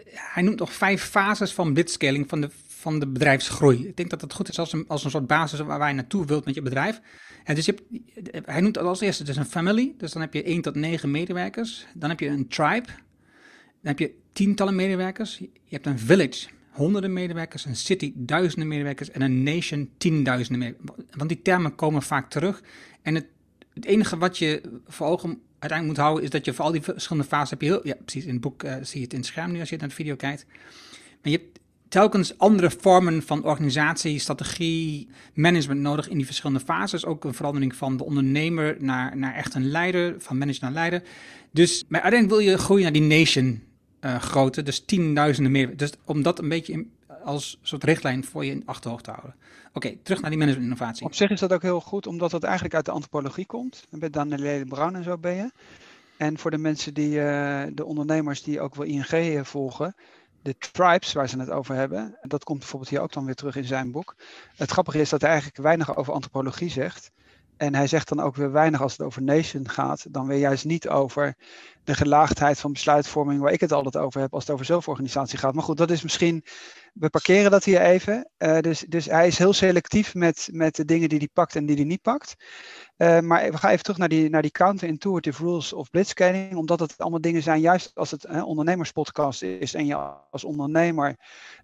[0.10, 2.49] Hij noemt nog vijf fases van blitzscaling van de,
[2.86, 3.88] van de bedrijfsgroei.
[3.88, 6.26] Ik denk dat het goed is als een, als een soort basis waar je naartoe
[6.26, 7.02] wilt met je bedrijf.
[7.43, 7.76] En dus je
[8.45, 9.93] hij noemt dat als eerste dus een family.
[9.98, 11.86] Dus dan heb je 1 tot 9 medewerkers.
[11.93, 12.88] Dan heb je een tribe.
[13.82, 15.38] Dan heb je tientallen medewerkers.
[15.38, 17.65] Je hebt een village, honderden medewerkers.
[17.65, 19.12] Een city, duizenden medewerkers.
[19.12, 21.17] En een nation, tienduizenden medewerkers.
[21.17, 22.62] Want die termen komen vaak terug.
[23.02, 23.26] En het
[23.76, 26.82] het enige wat je voor ogen uiteindelijk moet houden, is dat je voor al die
[26.82, 29.19] verschillende fases heb je heel, ja precies, in het boek uh, zie je het in
[29.19, 30.45] het scherm nu als je naar de video kijkt.
[31.21, 37.06] Maar je hebt telkens andere vormen van organisatie, strategie, management nodig in die verschillende fases.
[37.06, 41.04] Ook een verandering van de ondernemer naar, naar echt een leider, van manager naar leider.
[41.52, 43.63] Dus maar uiteindelijk wil je groeien naar die nation
[44.02, 45.78] uh, grootte, dus tienduizenden meer.
[45.78, 46.86] Dus om dat een beetje
[47.24, 49.36] als soort richtlijn voor je in achterhoofd te houden.
[49.74, 51.06] Oké, terug naar die management innovatie.
[51.06, 53.86] Op zich is dat ook heel goed, omdat dat eigenlijk uit de antropologie komt.
[53.89, 55.52] Met Danielle Brown en zo ben je.
[56.17, 59.95] En voor de mensen die, uh, de ondernemers die ook wel ING volgen,
[60.45, 62.17] de tribes waar ze het over hebben.
[62.21, 64.15] Dat komt bijvoorbeeld hier ook dan weer terug in zijn boek.
[64.55, 67.12] Het grappige is dat hij eigenlijk weinig over antropologie zegt.
[67.58, 70.65] En hij zegt dan ook weer weinig als het over nation gaat, dan weer juist
[70.65, 71.36] niet over
[71.86, 75.54] de gelaagdheid van besluitvorming, waar ik het altijd over heb als het over zelforganisatie gaat.
[75.54, 76.43] Maar goed, dat is misschien,
[76.93, 78.30] we parkeren dat hier even.
[78.38, 81.65] Uh, dus, dus hij is heel selectief met, met de dingen die hij pakt en
[81.65, 82.36] die hij niet pakt.
[82.98, 86.80] Uh, maar we gaan even terug naar die, naar die counterintuitive rules of blitzscaling, omdat
[86.80, 89.95] het allemaal dingen zijn, juist als het een ondernemerspodcast is en je
[90.32, 91.15] als ondernemer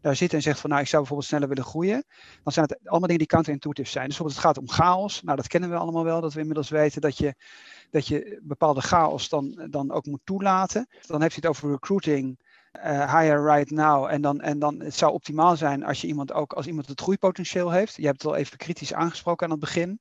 [0.02, 2.04] daar zit en zegt van nou ik zou bijvoorbeeld sneller willen groeien,
[2.44, 4.08] dan zijn het allemaal dingen die counterintuitive zijn.
[4.08, 6.70] Dus bijvoorbeeld het gaat om chaos, nou dat kennen we allemaal wel, dat we inmiddels
[6.70, 7.36] weten dat je,
[7.92, 10.88] dat je bepaalde chaos dan, dan ook moet toelaten.
[11.08, 12.40] Dan heeft hij het over recruiting,
[12.86, 14.06] uh, hire right now.
[14.06, 17.02] En dan, en dan het zou optimaal zijn als je iemand ook als iemand het
[17.02, 17.96] groeipotentieel heeft.
[17.96, 19.98] Je hebt het al even kritisch aangesproken aan het begin.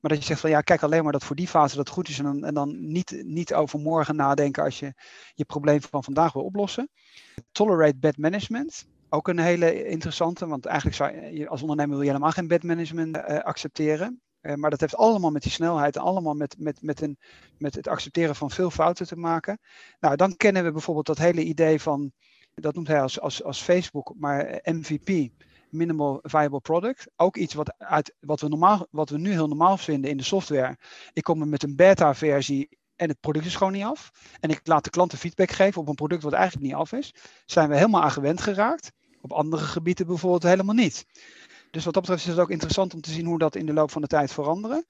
[0.00, 2.08] Maar dat je zegt van ja, kijk alleen maar dat voor die fase dat goed
[2.08, 2.18] is.
[2.18, 4.94] En dan, en dan niet, niet over morgen nadenken als je
[5.34, 6.90] je probleem van vandaag wil oplossen.
[7.52, 8.86] Tolerate bad management.
[9.08, 12.62] Ook een hele interessante, want eigenlijk zou je als ondernemer wil je helemaal geen bad
[12.62, 14.20] management uh, accepteren.
[14.42, 17.18] Uh, maar dat heeft allemaal met die snelheid, allemaal met, met, met, een,
[17.58, 19.58] met het accepteren van veel fouten te maken.
[20.00, 22.12] Nou, dan kennen we bijvoorbeeld dat hele idee van,
[22.54, 25.30] dat noemt hij als, als, als Facebook, maar MVP,
[25.70, 27.10] Minimal Viable Product.
[27.16, 30.22] Ook iets wat, uit, wat, we normaal, wat we nu heel normaal vinden in de
[30.22, 30.76] software.
[31.12, 34.12] Ik kom er met een beta-versie en het product is gewoon niet af.
[34.40, 37.14] En ik laat de klanten feedback geven op een product wat eigenlijk niet af is.
[37.46, 38.92] Zijn we helemaal aan gewend geraakt.
[39.20, 41.06] Op andere gebieden bijvoorbeeld helemaal niet.
[41.72, 43.72] Dus wat dat betreft is het ook interessant om te zien hoe dat in de
[43.72, 44.86] loop van de tijd veranderen.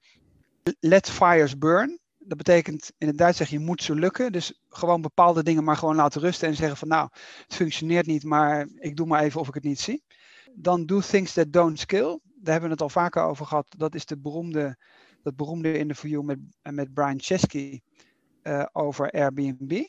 [0.79, 1.99] Let fires burn.
[2.19, 4.31] Dat betekent in het Duits zeg je moet zo lukken.
[4.31, 7.09] Dus gewoon bepaalde dingen maar gewoon laten rusten en zeggen van nou,
[7.43, 10.03] het functioneert niet, maar ik doe maar even of ik het niet zie.
[10.53, 12.19] Dan do things that don't skill.
[12.23, 13.75] Daar hebben we het al vaker over gehad.
[13.77, 14.77] Dat is de beroemde,
[15.21, 17.81] dat beroemde interview met, met Brian Chesky
[18.43, 19.83] uh, over Airbnb.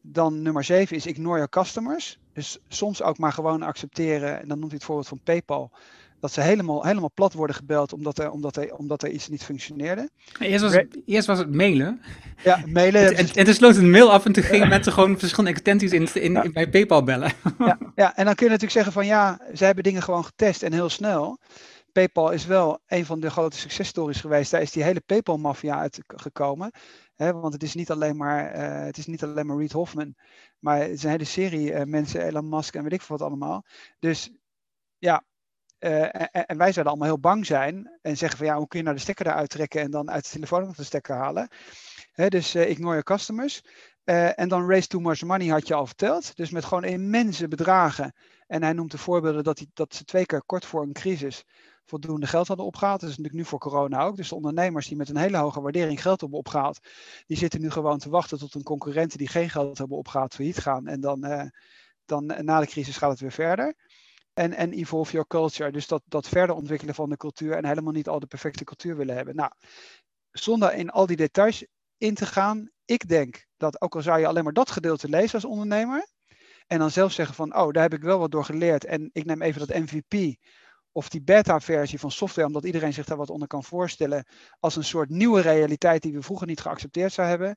[0.00, 2.18] Dan nummer 7 is ignore your customers.
[2.32, 4.40] Dus soms ook maar gewoon accepteren.
[4.40, 5.72] En dan noemt hij het voorbeeld van PayPal
[6.20, 9.44] dat ze helemaal, helemaal plat worden gebeld omdat er, omdat, er, omdat er iets niet
[9.44, 10.10] functioneerde.
[10.38, 12.00] Eerst was, het, eerst was het mailen.
[12.44, 13.16] Ja, mailen.
[13.16, 16.22] En, en, toen sloot een mail af en toen gingen mensen gewoon verschillende extensies in,
[16.22, 17.32] in, in, bij PayPal bellen.
[17.58, 20.62] Ja, ja, en dan kun je natuurlijk zeggen van ja, ze hebben dingen gewoon getest
[20.62, 21.38] en heel snel.
[21.92, 24.50] PayPal is wel een van de grote successtories geweest.
[24.50, 26.70] Daar is die hele PayPal-maffia uitgekomen.
[27.14, 30.14] Hè, want het is niet alleen maar, uh, het is niet alleen maar Reid Hoffman,
[30.58, 33.26] maar het is een hele serie uh, mensen, Elon Musk en weet ik veel wat
[33.26, 33.64] allemaal.
[33.98, 34.30] Dus
[34.98, 35.24] ja,
[35.80, 38.84] uh, en, wij zouden allemaal heel bang zijn en zeggen van ja, hoe kun je
[38.84, 41.48] nou de stekker eruit trekken en dan uit de telefoon nog de stekker halen.
[42.12, 43.62] Hè, dus uh, ignore your customers.
[44.04, 46.36] Uh, en dan raise too much money had je al verteld.
[46.36, 48.12] Dus met gewoon immense bedragen.
[48.46, 51.44] En hij noemt de voorbeelden dat, dat ze twee keer kort voor een crisis
[51.84, 53.00] voldoende geld hadden opgehaald.
[53.00, 54.16] Dat is natuurlijk nu voor corona ook.
[54.16, 56.78] Dus de ondernemers die met een hele hoge waardering geld hebben opgehaald,
[57.26, 60.58] die zitten nu gewoon te wachten tot een concurrenten die geen geld hebben opgehaald failliet
[60.58, 60.86] gaan.
[60.86, 61.50] En dan,
[62.04, 63.74] dan na de crisis gaat het weer verder
[64.38, 65.72] en, en evolve your culture.
[65.72, 68.96] Dus dat, dat verder ontwikkelen van de cultuur en helemaal niet al de perfecte cultuur
[68.96, 69.34] willen hebben.
[69.36, 69.50] Nou,
[70.30, 74.26] zonder in al die details in te gaan, ik denk dat ook al zou je
[74.26, 76.06] alleen maar dat gedeelte lezen als ondernemer,
[76.66, 79.24] en dan zelf zeggen van, oh, daar heb ik wel wat door geleerd en ik
[79.24, 80.36] neem even dat MVP
[80.92, 84.26] of die beta-versie van software, omdat iedereen zich daar wat onder kan voorstellen,
[84.60, 87.56] als een soort nieuwe realiteit die we vroeger niet geaccepteerd zou hebben,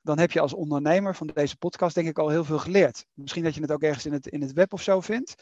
[0.00, 3.06] dan heb je als ondernemer van deze podcast denk ik al heel veel geleerd.
[3.14, 5.34] Misschien dat je het ook ergens in het, in het web of zo vindt.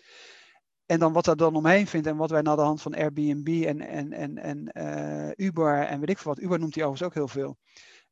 [0.87, 3.65] En dan wat er dan omheen vindt en wat wij naar de hand van Airbnb
[3.67, 7.09] en, en, en, en uh, Uber en weet ik veel wat, Uber noemt hij overigens
[7.09, 7.57] ook heel veel.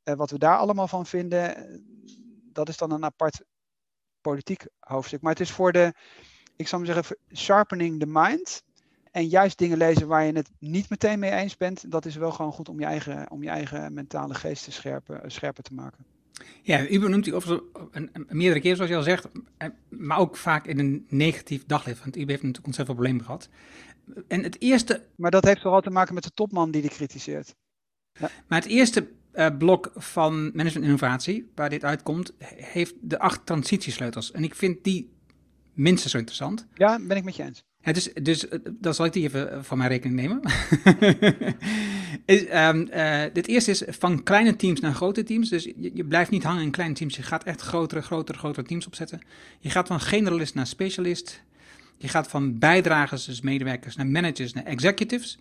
[0.05, 1.55] Uh, wat we daar allemaal van vinden,
[2.53, 3.45] dat is dan een apart
[4.21, 5.23] politiek hoofdstuk.
[5.23, 5.95] Maar het is voor de,
[6.57, 8.63] ik zou maar zeggen, sharpening the mind.
[9.11, 12.33] En juist dingen lezen waar je het niet meteen mee eens bent, dat is wel
[12.33, 16.14] gewoon goed om je eigen, om je eigen mentale geest te scherpen, scherper te maken.
[16.63, 19.29] Ja, Uber noemt hij over een, een, meerdere keer, zoals je al zegt,
[19.89, 21.99] maar ook vaak in een negatief daglicht.
[21.99, 23.49] Want Uber heeft natuurlijk ontzettend veel problemen gehad.
[24.29, 25.07] En het eerste...
[25.17, 27.55] Maar dat heeft vooral te maken met de topman die die kritiseert.
[28.13, 28.31] Ja.
[28.49, 34.33] Maar het eerste uh, blok van management innovatie, waar dit uitkomt, heeft de acht transitiesleutels.
[34.33, 35.13] En ik vind die
[35.73, 36.67] minstens zo interessant.
[36.75, 37.65] Ja, ben ik met je eens.
[37.93, 40.41] Dus, dus eh, dan zal ik die even eh, van mijn rekening nemen.
[42.35, 45.49] is, um, uh, het eerste is van kleine teams naar grote teams.
[45.49, 47.17] Dus je, je, blijft niet hangen in kleine teams.
[47.17, 49.21] Je gaat echt grotere, grotere, grotere teams opzetten.
[49.61, 51.43] Je gaat van generalist naar specialist.
[51.97, 55.39] Je gaat van bijdragers, dus medewerkers, naar managers, naar executives.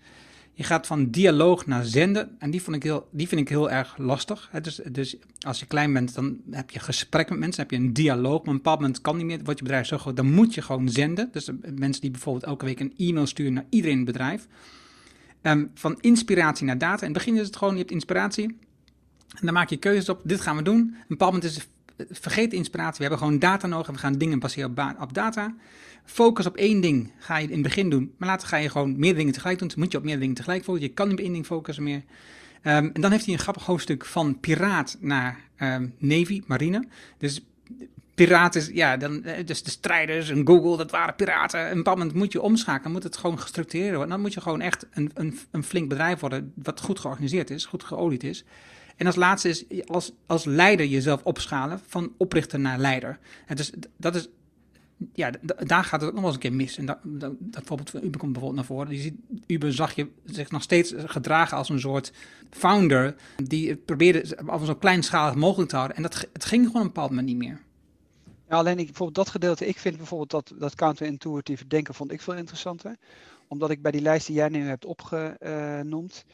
[0.54, 2.36] Je gaat van dialoog naar zenden.
[2.40, 4.50] En die, vond ik heel, die vind ik heel erg lastig.
[4.62, 7.62] Dus, dus als je klein bent, dan heb je gesprek met mensen.
[7.62, 8.32] Heb je een dialoog.
[8.32, 9.40] Maar op een bepaald moment kan niet meer.
[9.44, 10.16] Wordt je bedrijf zo groot.
[10.16, 11.30] Dan moet je gewoon zenden.
[11.32, 14.48] Dus mensen die bijvoorbeeld elke week een e-mail sturen naar iedereen in het bedrijf.
[15.42, 17.06] Um, van inspiratie naar data.
[17.06, 18.46] In het begin is het gewoon, je hebt inspiratie.
[19.34, 20.22] En dan maak je keuzes op.
[20.24, 20.82] Dit gaan we doen.
[20.82, 21.68] Op een bepaald moment is
[22.10, 22.98] vergeet de inspiratie.
[22.98, 25.54] We hebben gewoon data nodig we gaan dingen baseren op, data.
[26.06, 29.00] Focus op één ding ga je in het begin doen, maar later ga je gewoon
[29.00, 29.68] meer dingen tegelijk doen.
[29.68, 30.90] Dan moet je op meer dingen tegelijk focussen.
[30.90, 32.04] Je kan niet op één ding focussen meer.
[32.62, 36.88] Ehm, en dan heeft hij een grappig hoofdstuk van piraat naar um, Navy, marine.
[37.18, 37.42] Dus
[38.16, 41.68] piraten, ja, dan, eh, dus de strijders en Google, dat waren piraten.
[41.70, 44.10] En moment moet je omschakelen, moet het gewoon gestructureerd worden.
[44.10, 47.66] Dan moet je gewoon echt een, een, een flink bedrijf worden, wat goed georganiseerd is,
[47.66, 48.44] goed geolied is.
[48.96, 53.20] En als laatste is als, als leider jezelf opschalen van oprichter naar leider.
[53.46, 54.30] En dus dat is,
[55.14, 56.78] ja, daar gaat het ook nog wel eens een keer mis.
[56.78, 58.96] En dat, dat, voorbeeld van Uber komt bijvoorbeeld naar voren.
[58.96, 59.16] Je ziet,
[59.48, 62.12] Uber zag je zich nog steeds gedragen als een soort
[62.50, 65.98] founder die probeerde af zo kleinschalig mogelijk te houden.
[65.98, 67.62] En dat, het ging gewoon een bepaald moment niet meer.
[68.50, 72.22] Ja, alleen ik, bijvoorbeeld dat gedeelte, ik vind bijvoorbeeld dat, dat counterintuïtieve denken vond ik
[72.22, 72.96] veel interessanter.
[73.48, 76.26] Omdat ik bij die lijst die jij nu hebt opgenoemd,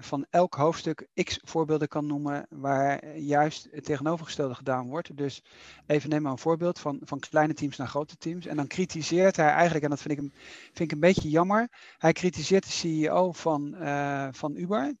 [0.00, 5.16] van elk hoofdstuk x voorbeelden kan noemen waar juist het tegenovergestelde gedaan wordt.
[5.16, 5.42] Dus
[5.86, 8.46] even neem maar een voorbeeld van, van kleine teams naar grote teams.
[8.46, 10.30] En dan kritiseert hij eigenlijk, en dat vind ik,
[10.62, 14.94] vind ik een beetje jammer, hij kritiseert de CEO van, uh, van Uber.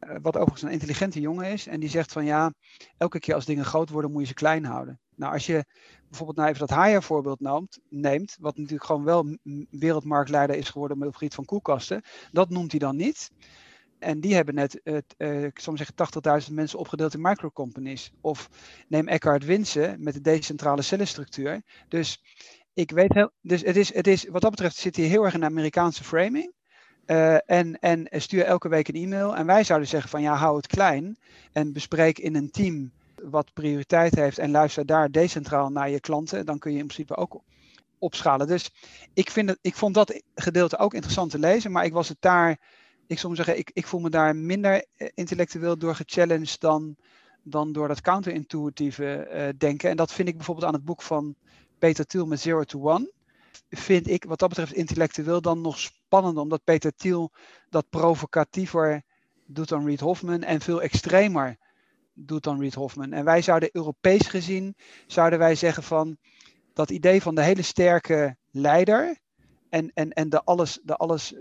[0.00, 1.66] Uh, wat overigens een intelligente jongen is.
[1.66, 2.52] En die zegt van ja,
[2.96, 5.00] elke keer als dingen groot worden moet je ze klein houden.
[5.14, 5.64] Nou, als je
[6.08, 9.38] bijvoorbeeld nou even dat Haier voorbeeld neemt, neemt, wat natuurlijk gewoon wel
[9.70, 13.30] wereldmarktleider is geworden op het gebied van koelkasten, dat noemt hij dan niet.
[14.02, 15.94] En die hebben net, uh, ik zal zeggen,
[16.48, 18.12] 80.000 mensen opgedeeld in microcompanies.
[18.20, 18.48] Of
[18.88, 21.62] neem Eckhart Winsen met de decentrale cellenstructuur.
[21.88, 22.22] Dus
[22.74, 25.34] ik weet heel, dus het is, het is, wat dat betreft zit hij heel erg
[25.34, 26.52] in de Amerikaanse framing.
[27.06, 29.36] Uh, en, en stuur elke week een e-mail.
[29.36, 31.16] En wij zouden zeggen van ja, hou het klein.
[31.52, 34.38] En bespreek in een team wat prioriteit heeft.
[34.38, 36.46] En luister daar decentraal naar je klanten.
[36.46, 37.42] Dan kun je in principe ook
[37.98, 38.46] opschalen.
[38.46, 38.70] Dus
[39.14, 41.72] ik, vind het, ik vond dat gedeelte ook interessant te lezen.
[41.72, 42.58] Maar ik was het daar
[43.06, 46.96] ik zou zeggen, ik, ik voel me daar minder eh, intellectueel door gechallenged dan,
[47.42, 49.90] dan door dat counterintuïtieve uh, denken.
[49.90, 51.34] En dat vind ik bijvoorbeeld aan het boek van
[51.78, 53.12] Peter Thiel met Zero to One.
[53.70, 57.32] Vind ik wat dat betreft intellectueel dan nog spannender, omdat Peter Thiel
[57.68, 59.02] dat provocatiever
[59.46, 61.56] doet dan Reed Hoffman en veel extremer
[62.14, 63.12] doet dan Reed Hoffman.
[63.12, 66.16] En wij zouden Europees gezien, zouden wij zeggen van
[66.72, 69.18] dat idee van de hele sterke leider,
[69.72, 71.40] en, en, en de alles, de alles uh,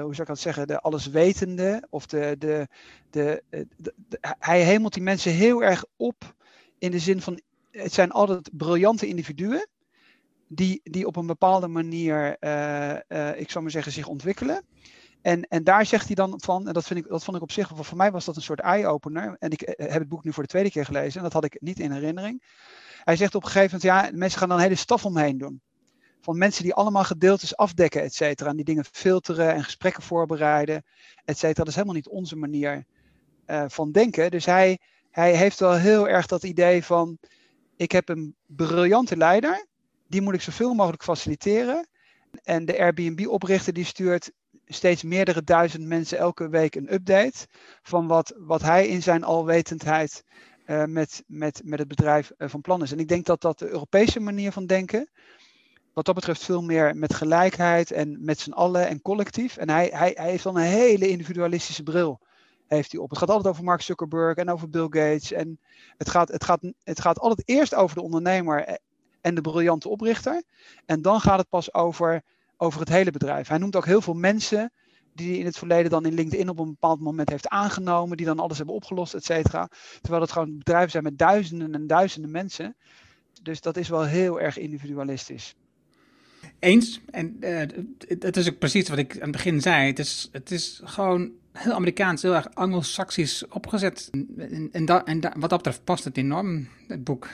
[0.00, 2.68] hoe zou ik dat zeggen, de alleswetende, of de, de,
[3.10, 3.42] de,
[3.76, 3.94] de,
[4.38, 6.34] hij hemelt die mensen heel erg op
[6.78, 9.68] in de zin van, het zijn altijd briljante individuen,
[10.48, 14.64] die, die op een bepaalde manier, uh, ik zou maar zeggen, zich ontwikkelen.
[15.22, 17.52] En, en daar zegt hij dan van, en dat, vind ik, dat vond ik op
[17.52, 19.36] zich, voor mij was dat een soort eye-opener.
[19.38, 21.60] En ik heb het boek nu voor de tweede keer gelezen en dat had ik
[21.60, 22.42] niet in herinnering.
[23.04, 25.62] Hij zegt op een gegeven moment, ja, mensen gaan dan een hele staf omheen doen
[26.24, 28.50] van mensen die allemaal gedeeltes afdekken, et cetera.
[28.50, 30.84] En die dingen filteren en gesprekken voorbereiden,
[31.24, 31.54] et cetera.
[31.54, 32.84] Dat is helemaal niet onze manier
[33.46, 34.30] uh, van denken.
[34.30, 34.78] Dus hij,
[35.10, 37.18] hij heeft wel heel erg dat idee van,
[37.76, 39.66] ik heb een briljante leider,
[40.08, 41.88] die moet ik zoveel mogelijk faciliteren.
[42.42, 44.32] En de Airbnb-oprichter die stuurt
[44.66, 47.46] steeds meerdere duizend mensen elke week een update
[47.82, 50.24] van wat, wat hij in zijn alwetendheid
[50.66, 52.92] uh, met, met, met het bedrijf uh, van plan is.
[52.92, 55.10] En ik denk dat dat de Europese manier van denken,
[55.94, 59.56] wat dat betreft veel meer met gelijkheid en met z'n allen en collectief.
[59.56, 62.20] En hij, hij, hij heeft dan een hele individualistische bril
[62.66, 63.10] heeft hij op.
[63.10, 65.32] Het gaat altijd over Mark Zuckerberg en over Bill Gates.
[65.32, 65.58] En
[65.96, 68.78] het gaat, het gaat, het gaat altijd eerst over de ondernemer
[69.20, 70.42] en de briljante oprichter.
[70.86, 72.22] En dan gaat het pas over,
[72.56, 73.48] over het hele bedrijf.
[73.48, 74.72] Hij noemt ook heel veel mensen
[75.12, 78.26] die hij in het verleden dan in LinkedIn op een bepaald moment heeft aangenomen, die
[78.26, 79.68] dan alles hebben opgelost, et cetera.
[80.00, 82.76] Terwijl het gewoon bedrijven zijn met duizenden en duizenden mensen.
[83.42, 85.54] Dus dat is wel heel erg individualistisch.
[86.64, 87.00] Eens.
[87.10, 87.60] En uh,
[88.18, 89.86] het is ook precies wat ik aan het begin zei.
[89.86, 94.10] Het is, het is gewoon heel Amerikaans, heel erg Anglo-Saxisch opgezet.
[94.36, 97.28] En, en, en wat dat betreft past het enorm, het boek.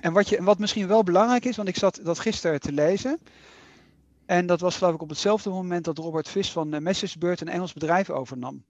[0.00, 3.18] En wat, je, wat misschien wel belangrijk is, want ik zat dat gisteren te lezen.
[4.26, 7.72] En dat was geloof ik op hetzelfde moment dat Robert Vis van Messagebird een Engels
[7.72, 8.64] bedrijf overnam.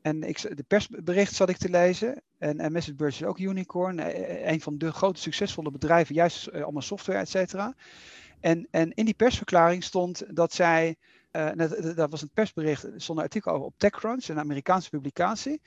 [0.00, 2.22] En ik, de persbericht zat ik te lezen.
[2.38, 3.98] En, en is ook unicorn.
[4.50, 7.74] Een van de grote succesvolle bedrijven, juist allemaal software, et cetera.
[8.42, 10.96] En, en in die persverklaring stond dat zij,
[11.32, 11.50] uh,
[11.96, 15.60] dat, was een persbericht, er stond een artikel over op TechCrunch, een Amerikaanse publicatie.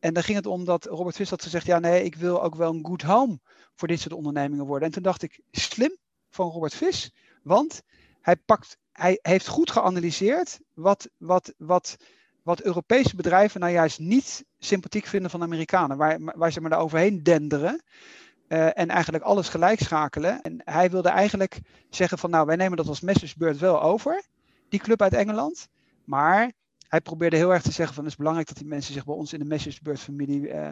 [0.00, 2.54] En daar ging het om dat Robert Vis had gezegd, ja nee, ik wil ook
[2.54, 3.38] wel een good home
[3.74, 4.86] voor dit soort ondernemingen worden.
[4.86, 5.96] En toen dacht ik, slim
[6.30, 7.12] van Robert Vis,
[7.42, 7.82] want
[8.20, 11.96] hij, pakt, hij heeft goed geanalyseerd wat, wat, wat,
[12.42, 16.80] wat Europese bedrijven nou juist niet sympathiek vinden van Amerikanen, waar, waar ze maar daar
[16.80, 17.82] overheen denderen.
[18.52, 20.40] Uh, en eigenlijk alles gelijk schakelen.
[20.42, 21.60] En hij wilde eigenlijk
[21.90, 24.22] zeggen van nou, wij nemen dat als Messersbeurt wel over,
[24.68, 25.68] die club uit Engeland.
[26.04, 26.52] Maar
[26.88, 29.14] hij probeerde heel erg te zeggen van het is belangrijk dat die mensen zich bij
[29.14, 30.70] ons in de Messagebird familie uh,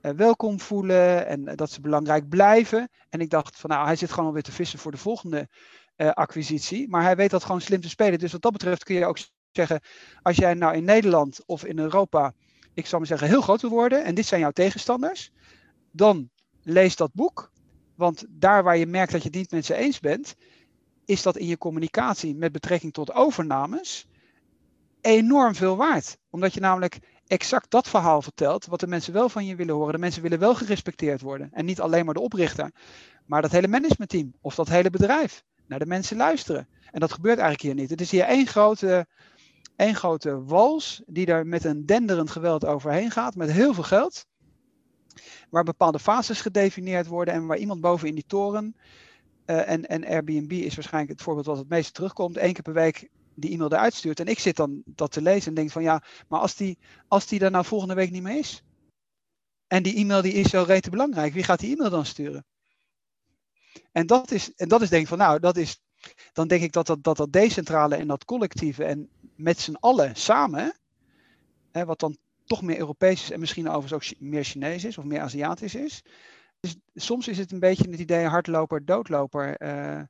[0.00, 2.88] welkom voelen en dat ze belangrijk blijven.
[3.08, 5.48] En ik dacht van nou, hij zit gewoon alweer te vissen voor de volgende
[5.96, 6.88] acquisitie.
[6.88, 8.18] Maar hij weet dat gewoon slim te spelen.
[8.18, 9.18] Dus wat dat betreft kun je ook
[9.52, 9.80] zeggen,
[10.22, 12.32] als jij nou in Nederland of in Europa,
[12.74, 15.30] ik zal maar zeggen, heel groot wil worden en dit zijn jouw tegenstanders,
[15.90, 16.30] dan
[16.66, 17.50] lees dat boek.
[17.94, 20.34] Want daar waar je merkt dat je het niet met ze eens bent,
[21.04, 24.06] is dat in je communicatie met betrekking tot overnames
[25.00, 26.18] enorm veel waard.
[26.30, 29.92] Omdat je namelijk exact dat verhaal vertelt, wat de mensen wel van je willen horen.
[29.92, 31.48] De mensen willen wel gerespecteerd worden.
[31.52, 32.70] En niet alleen maar de oprichter,
[33.26, 35.42] maar dat hele managementteam of dat hele bedrijf.
[35.66, 36.68] Naar de mensen luisteren.
[36.90, 37.90] En dat gebeurt eigenlijk hier niet.
[37.90, 39.06] Het is hier één grote,
[39.76, 44.26] één grote wals die daar met een denderend geweld overheen gaat, met heel veel geld.
[45.50, 48.76] Waar bepaalde fases gedefinieerd worden en waar iemand boven in die toren
[49.46, 52.36] uh, en, en Airbnb is waarschijnlijk het voorbeeld wat het meeste terugkomt.
[52.36, 54.20] Eén keer per week die e-mail eruit stuurt.
[54.20, 57.26] En ik zit dan dat te lezen en denk van ja, maar als die, als
[57.26, 58.62] die er nou volgende week niet meer is.
[59.66, 61.32] En die e-mail die is zo rete belangrijk.
[61.32, 62.44] Wie gaat die e-mail dan sturen?
[63.92, 65.80] En dat is, en dat is denk ik van nou, dat is,
[66.32, 70.16] dan denk ik dat dat, dat, dat decentrale en dat collectieve en met z'n allen
[70.16, 70.78] samen,
[71.70, 75.04] hè, wat dan toch meer Europees is en misschien overigens ook meer Chinees is of
[75.04, 76.02] meer Aziatisch is,
[76.60, 80.00] dus soms is het een beetje het idee hardloper, doodloper uh,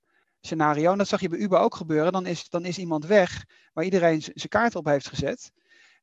[0.41, 0.93] scenario.
[0.93, 2.13] En dat zag je bij Uber ook gebeuren.
[2.13, 5.53] Dan is, dan is iemand weg waar iedereen zijn kaart op heeft gezet.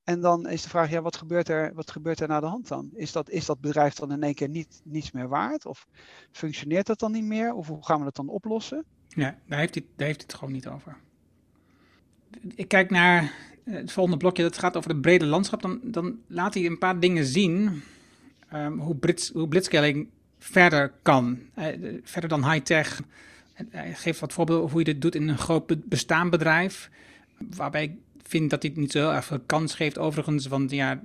[0.04, 2.68] En dan is de vraag, ja, wat gebeurt er, wat gebeurt er na de hand
[2.68, 2.90] dan?
[2.94, 5.66] Is dat, is dat bedrijf dan in één keer niet, niets meer waard?
[5.66, 5.88] Of
[6.32, 7.54] functioneert dat dan niet meer?
[7.54, 8.86] Of hoe gaan we dat dan oplossen?
[9.08, 10.98] Ja, daar heeft hij, daar heeft het gewoon niet over.
[12.56, 15.62] Ik kijk naar het volgende blokje, dat gaat over het brede landschap.
[15.62, 17.84] Dan, dan laat hij een paar dingen zien.
[18.54, 20.08] Um, hoe, Brits, hoe blitzscaling
[20.40, 21.40] verder kan.
[21.60, 21.66] Uh,
[22.04, 23.02] verder dan high-tech.
[23.70, 26.90] Hij geeft wat voorbeelden hoe je dit doet in een groot bestaand bedrijf.
[27.38, 27.92] Waarbij ik
[28.24, 30.48] vind dat hij het niet zo heel erg veel kans geeft overigens.
[30.48, 31.04] Want ja,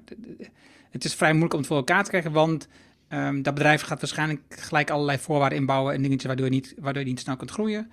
[0.91, 2.33] het is vrij moeilijk om het voor elkaar te krijgen.
[2.33, 2.69] Want
[3.09, 7.03] um, dat bedrijf gaat waarschijnlijk gelijk allerlei voorwaarden inbouwen en dingetjes waardoor je niet, waardoor
[7.03, 7.91] je niet snel kunt groeien.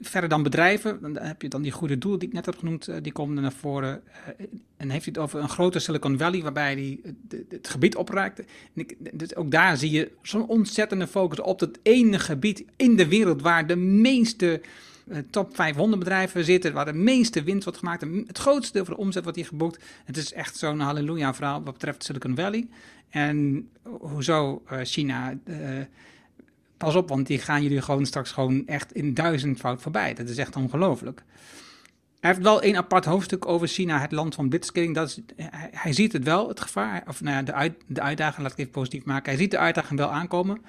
[0.00, 2.88] Verder dan bedrijven, dan heb je dan die goede doel die ik net heb genoemd,
[2.88, 4.02] eh, die komen naar voren.
[4.06, 7.00] Eh, en heeft hij het over een grote Silicon Valley waarbij hij
[7.48, 8.42] het gebied opraakt.
[9.12, 13.42] Dus ook daar zie je zo'n ontzettende focus op het ene gebied in de wereld
[13.42, 14.60] waar de meeste
[15.08, 18.06] eh, top 500 bedrijven zitten, waar de meeste winst wordt gemaakt.
[18.26, 19.84] Het grootste deel van de omzet wordt hier geboekt.
[20.04, 22.68] Het is echt zo'n halleluja verhaal wat betreft Silicon Valley.
[23.10, 25.34] En hoezo China
[26.84, 30.14] pas op, want die gaan jullie gewoon straks gewoon echt in duizendvoud voorbij.
[30.14, 31.24] Dat is echt ongelooflijk.
[32.20, 34.94] Hij heeft wel een apart hoofdstuk over China, het land van blitzkilling.
[34.94, 35.20] Dat is,
[35.70, 38.70] hij, ziet het wel, het gevaar, of nou de, uit, de uitdaging, laat ik even
[38.70, 39.32] positief maken.
[39.32, 40.60] Hij ziet de uitdaging wel aankomen.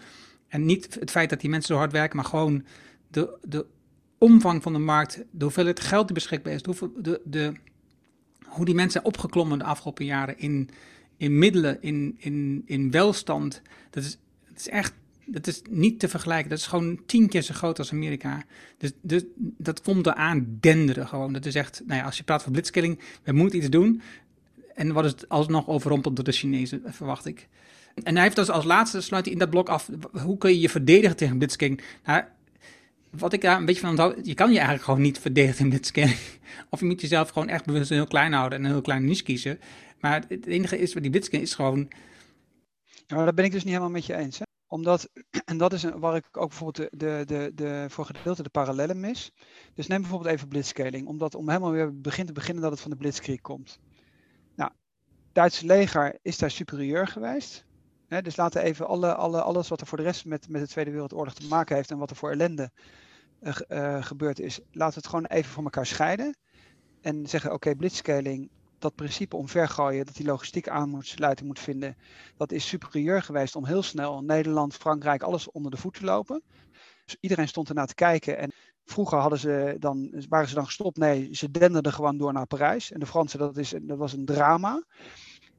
[0.47, 2.63] En niet het feit dat die mensen zo hard werken, maar gewoon
[3.07, 3.65] de, de
[4.17, 7.53] omvang van de markt, de hoeveelheid geld die beschikbaar is, de, de, de,
[8.45, 10.69] hoe die mensen zijn opgeklommen de afgelopen jaren in,
[11.17, 13.61] in middelen, in, in, in welstand.
[13.89, 14.93] Dat is, dat is echt
[15.25, 16.49] dat is niet te vergelijken.
[16.49, 18.43] Dat is gewoon tien keer zo groot als Amerika.
[18.77, 21.33] Dus, dus dat komt eraan denderen gewoon.
[21.33, 24.01] Dat is echt, nou ja, als je praat van blitzkilling, we moeten iets doen.
[24.75, 27.47] En wat is het alsnog overrompeld door de Chinezen, verwacht ik.
[28.03, 30.59] En hij heeft dus als laatste, sluit hij in dat blok af, hoe kun je
[30.59, 31.81] je verdedigen tegen blitzkilling?
[32.05, 32.23] Nou,
[33.09, 35.69] wat ik daar een beetje van onthoud, je kan je eigenlijk gewoon niet verdedigen in
[35.69, 36.17] blitzkilling.
[36.69, 39.23] Of je moet jezelf gewoon echt bewust heel klein houden en een heel klein niche
[39.23, 39.59] kiezen.
[39.99, 41.87] Maar het enige is, die blitzkilling is gewoon...
[43.07, 44.39] Nou, daar ben ik dus niet helemaal met je eens.
[44.39, 44.45] Hè?
[44.73, 45.09] Omdat,
[45.45, 48.99] en dat is waar ik ook bijvoorbeeld de, de, de, de, voor gedeelte de parallellen
[48.99, 49.31] mis.
[49.73, 51.07] Dus neem bijvoorbeeld even blitzscaling.
[51.07, 53.79] Omdat om helemaal weer begin te beginnen dat het van de blitzkrieg komt.
[54.55, 54.71] Nou,
[55.05, 57.65] het Duitse leger is daar superieur geweest.
[58.07, 60.91] dus laten even alle, alle, alles wat er voor de rest met, met de Tweede
[60.91, 62.71] Wereldoorlog te maken heeft en wat er voor ellende
[63.41, 66.37] uh, uh, gebeurd is, laten we het gewoon even van elkaar scheiden.
[67.01, 68.49] En zeggen, oké, okay, blitzscaling
[68.83, 71.97] dat principe omvergooien, dat die logistiek aansluiting moet vinden,
[72.37, 76.43] dat is superieur geweest om heel snel Nederland, Frankrijk, alles onder de voet te lopen.
[77.05, 78.51] Dus iedereen stond ernaar te kijken en
[78.85, 80.97] vroeger hadden ze dan, waren ze dan gestopt.
[80.97, 82.91] Nee, ze denderden gewoon door naar Parijs.
[82.91, 84.83] En de Fransen, dat, is, dat was een drama.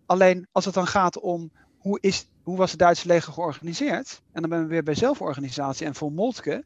[0.07, 4.23] Alleen als het dan gaat om hoe, is, hoe was het Duitse leger georganiseerd?
[4.33, 6.65] En dan ben we weer bij zelforganisatie en voor Moltke.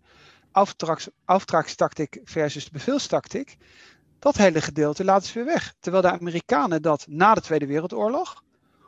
[1.24, 3.56] Auftragstactiek versus beveelstactiek
[4.18, 5.74] dat hele gedeelte laten ze weer weg.
[5.80, 8.42] Terwijl de Amerikanen dat na de Tweede Wereldoorlog,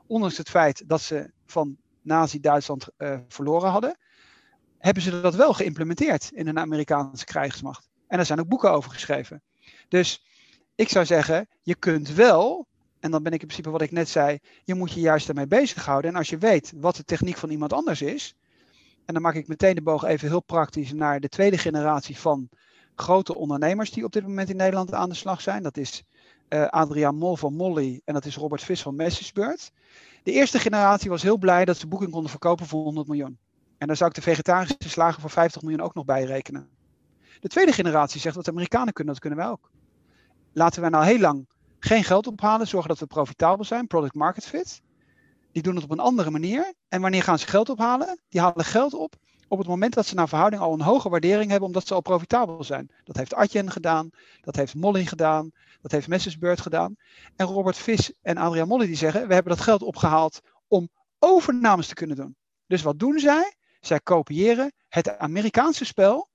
[0.07, 3.99] ondanks het feit dat ze van Nazi-Duitsland uh, verloren hadden,
[4.79, 7.89] hebben ze dat wel geïmplementeerd in een Amerikaanse krijgsmacht.
[8.07, 9.43] En er zijn ook boeken over geschreven.
[9.89, 10.25] Dus
[10.75, 12.67] ik zou zeggen, je kunt wel,
[13.01, 15.47] en dan ben ik in principe wat ik net zei, je moet je juist daarmee
[15.47, 16.11] bezighouden.
[16.11, 18.35] En als je weet wat de techniek van iemand anders is,
[19.05, 22.49] en dan maak ik meteen de boog even heel praktisch naar de tweede generatie van
[23.01, 25.63] grote ondernemers die op dit moment in Nederland aan de slag zijn.
[25.63, 26.05] Dat is
[26.49, 29.73] uh, Adriaan Mol van Molly en dat is Robert Vis van Messisbeurt.
[30.23, 33.39] De eerste generatie was heel blij dat ze boeking konden verkopen voor 100 miljoen.
[33.79, 36.69] En daar zou ik de vegetarische slagen voor 50 miljoen ook nog bij rekenen.
[37.41, 39.71] De tweede generatie zegt dat de Amerikanen kunnen, dat kunnen wij ook.
[40.53, 41.49] Laten we nou heel lang
[41.79, 44.81] geen geld ophalen, zorgen dat we profitabel zijn, product market fit.
[45.53, 46.73] Die doen het op een andere manier.
[46.89, 48.21] En wanneer gaan ze geld ophalen?
[48.29, 49.17] Die halen geld op
[49.51, 52.01] op het moment dat ze naar verhouding al een hoge waardering hebben, omdat ze al
[52.01, 52.91] profitabel zijn.
[53.05, 55.51] Dat heeft Adyen gedaan, dat heeft Molly gedaan,
[55.83, 56.97] dat heeft Messersbeurt gedaan.
[57.37, 60.89] En Robert Vis en Adriaan Molly die zeggen, we hebben dat geld opgehaald om
[61.19, 62.37] overnames te kunnen doen.
[62.67, 63.55] Dus wat doen zij?
[63.81, 66.29] Zij kopiëren het Amerikaanse spel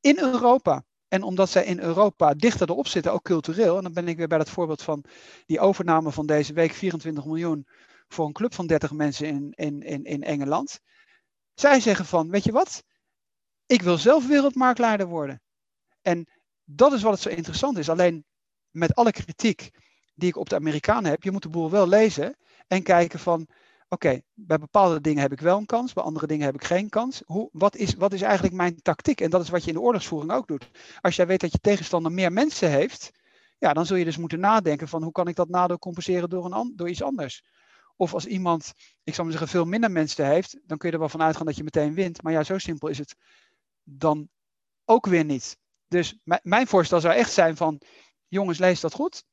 [0.00, 0.84] in Europa.
[1.08, 4.28] En omdat zij in Europa dichter erop zitten, ook cultureel, en dan ben ik weer
[4.28, 5.04] bij dat voorbeeld van
[5.46, 7.66] die overname van deze week, 24 miljoen
[8.08, 10.80] voor een club van 30 mensen in, in, in, in Engeland.
[11.54, 12.84] Zij zeggen van, weet je wat,
[13.66, 15.40] ik wil zelf wereldmarktleider worden.
[16.02, 16.26] En
[16.64, 17.88] dat is wat het zo interessant is.
[17.88, 18.24] Alleen
[18.70, 19.70] met alle kritiek
[20.14, 22.36] die ik op de Amerikanen heb, je moet de boel wel lezen
[22.66, 23.46] en kijken van,
[23.88, 26.88] oké, bij bepaalde dingen heb ik wel een kans, bij andere dingen heb ik geen
[26.88, 27.22] kans.
[27.26, 29.20] Hoe, wat, is, wat is eigenlijk mijn tactiek?
[29.20, 30.70] En dat is wat je in de oorlogsvoering ook doet.
[31.00, 33.10] Als jij weet dat je tegenstander meer mensen heeft,
[33.58, 36.44] ja, dan zul je dus moeten nadenken van hoe kan ik dat nadeel compenseren door,
[36.44, 37.44] een, door iets anders.
[38.02, 38.72] Of als iemand,
[39.04, 41.46] ik zou maar zeggen, veel minder mensen heeft, dan kun je er wel van uitgaan
[41.46, 42.22] dat je meteen wint.
[42.22, 43.14] Maar ja, zo simpel is het
[43.82, 44.28] dan
[44.84, 45.58] ook weer niet.
[45.88, 47.80] Dus mijn voorstel zou echt zijn van,
[48.28, 49.24] jongens, lees dat goed.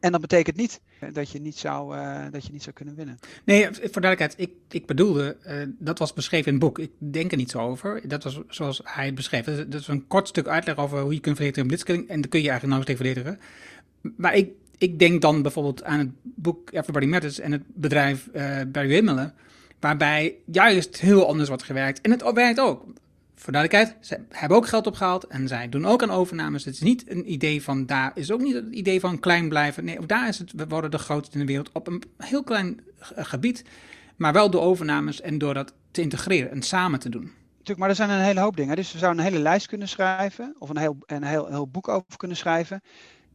[0.00, 0.80] En dat betekent niet
[1.12, 3.18] dat je niet zou, uh, dat je niet zou kunnen winnen.
[3.44, 5.36] Nee, voor duidelijkheid, ik, ik bedoelde,
[5.78, 6.78] dat was beschreven in het boek.
[6.78, 8.08] Ik denk er niet zo over.
[8.08, 9.44] Dat was zoals hij het beschreef.
[9.44, 12.08] Dat is een kort stuk uitleg over hoe je kunt verdedigen in blitzkilling.
[12.08, 14.16] En dan kun je eigenlijk nauwelijks tegen verdedigen.
[14.16, 18.60] Maar ik, ik denk dan bijvoorbeeld aan het boek Everybody Matters en het bedrijf uh,
[18.68, 19.34] Barry Wimmelen,
[19.80, 22.00] waarbij juist heel anders wordt gewerkt.
[22.00, 22.84] En het werkt ook.
[23.34, 26.64] Voor duidelijkheid, ze hebben ook geld opgehaald en zij doen ook aan overnames.
[26.64, 29.84] Het is niet een idee van daar, is ook niet het idee van klein blijven.
[29.84, 32.44] Nee, ook daar is het, we worden de grootste in de wereld op een heel
[32.44, 32.80] klein
[33.16, 33.64] gebied,
[34.16, 37.30] maar wel door overnames en door dat te integreren en samen te doen.
[37.76, 38.76] Maar er zijn een hele hoop dingen.
[38.76, 41.88] Dus we zouden een hele lijst kunnen schrijven, of een heel, een heel, heel boek
[41.88, 42.80] over kunnen schrijven.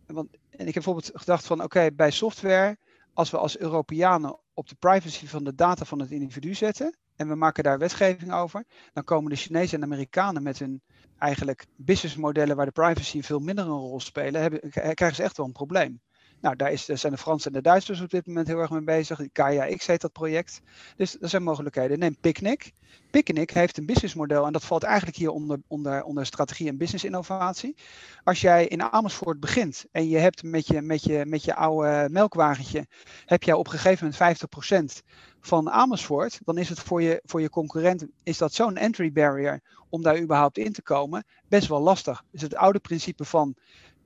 [0.06, 0.28] Want
[0.58, 2.78] en ik heb bijvoorbeeld gedacht van oké, bij software,
[3.14, 7.28] als we als Europeanen op de privacy van de data van het individu zetten en
[7.28, 10.82] we maken daar wetgeving over, dan komen de Chinezen en Amerikanen met hun
[11.18, 15.46] eigenlijk businessmodellen waar de privacy veel minder een rol spelen, hebben, krijgen ze echt wel
[15.46, 16.02] een probleem.
[16.44, 18.84] Nou, daar, is, zijn de Fransen en de Duitsers op dit moment heel erg mee
[18.84, 19.20] bezig.
[19.32, 20.62] Kaya X heet dat project.
[20.96, 22.00] Dus er zijn mogelijkheden.
[22.00, 22.72] Neem Picnic.
[23.12, 27.04] Picnic heeft een businessmodel en dat valt eigenlijk hier onder, onder, onder strategie en business
[27.04, 27.76] innovatie.
[28.24, 32.08] Als jij in Amersfoort begint en je hebt met je, met je, met je oude
[32.12, 32.88] melkwagentje,
[33.26, 35.04] heb jij op een gegeven moment 50%
[35.40, 39.62] van Amersfoort, dan is het voor je, voor je concurrent, is dat zo'n entry barrier
[39.90, 42.24] om daar überhaupt in te komen, best wel lastig.
[42.32, 43.56] Dus het oude principe van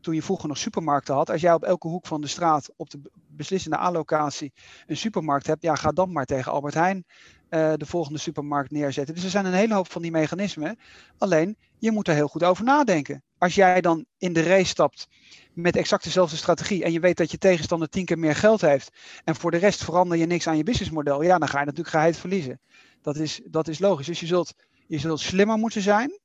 [0.01, 2.89] toen je vroeger nog supermarkten had, als jij op elke hoek van de straat op
[2.89, 4.53] de beslissende allocatie
[4.87, 7.05] een supermarkt hebt, ja, ga dan maar tegen Albert Heijn
[7.49, 9.15] uh, de volgende supermarkt neerzetten.
[9.15, 10.79] Dus er zijn een hele hoop van die mechanismen.
[11.17, 13.23] Alleen, je moet er heel goed over nadenken.
[13.37, 15.07] Als jij dan in de race stapt
[15.53, 18.91] met exact dezelfde strategie en je weet dat je tegenstander tien keer meer geld heeft
[19.23, 21.95] en voor de rest verander je niks aan je businessmodel, ja, dan ga je natuurlijk
[21.95, 22.59] geheid verliezen.
[23.01, 24.05] Dat is, dat is logisch.
[24.05, 24.53] Dus je zult,
[24.87, 26.19] je zult slimmer moeten zijn.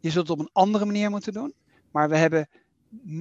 [0.00, 1.54] Je zult het op een andere manier moeten doen.
[1.90, 2.48] Maar we hebben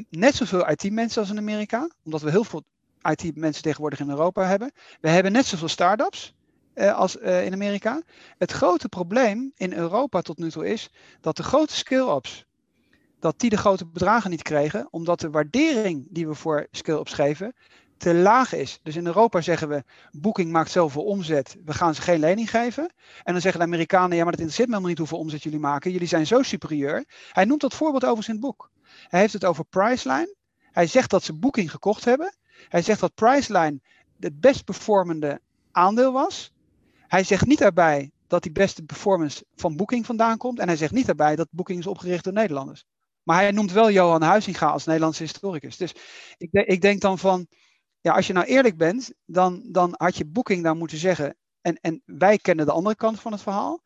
[0.10, 2.64] net zoveel IT-mensen als in Amerika, omdat we heel veel
[3.02, 4.72] IT-mensen tegenwoordig in Europa hebben.
[5.02, 6.34] We hebben net zoveel start-ups
[6.76, 8.02] uh, als uh, in Amerika.
[8.38, 10.90] Het grote probleem in Europa tot nu toe is
[11.22, 12.46] dat de grote scale-ups,
[13.20, 17.56] dat die de grote bedragen niet kregen, omdat de waardering die we voor scale-ups geven
[17.98, 18.80] te laag is.
[18.84, 22.94] Dus in Europa zeggen we, Booking maakt zoveel omzet, we gaan ze geen lening geven.
[23.24, 25.60] En dan zeggen de Amerikanen, ja maar dat interesseert me helemaal niet hoeveel omzet jullie
[25.60, 27.06] maken, jullie zijn zo superieur.
[27.32, 28.70] Hij noemt dat voorbeeld overigens in het boek.
[29.08, 30.36] Hij heeft het over Priceline.
[30.60, 32.36] Hij zegt dat ze Booking gekocht hebben.
[32.70, 33.80] Hij zegt dat Priceline
[34.20, 35.42] het best performende
[35.72, 36.52] aandeel was.
[37.08, 40.60] Hij zegt niet daarbij dat die beste performance van Booking vandaan komt.
[40.60, 42.86] En hij zegt niet daarbij dat Booking is opgericht door Nederlanders.
[43.24, 45.78] Maar hij noemt wel Johan Huizinga als Nederlandse historicus.
[45.78, 45.94] Dus
[46.38, 47.48] ik, ik denk dan van,
[48.02, 51.36] ja, als je nou eerlijk bent, dan, dan had je Booking daar moeten zeggen.
[51.62, 53.82] En, en wij kennen de andere kant van het verhaal.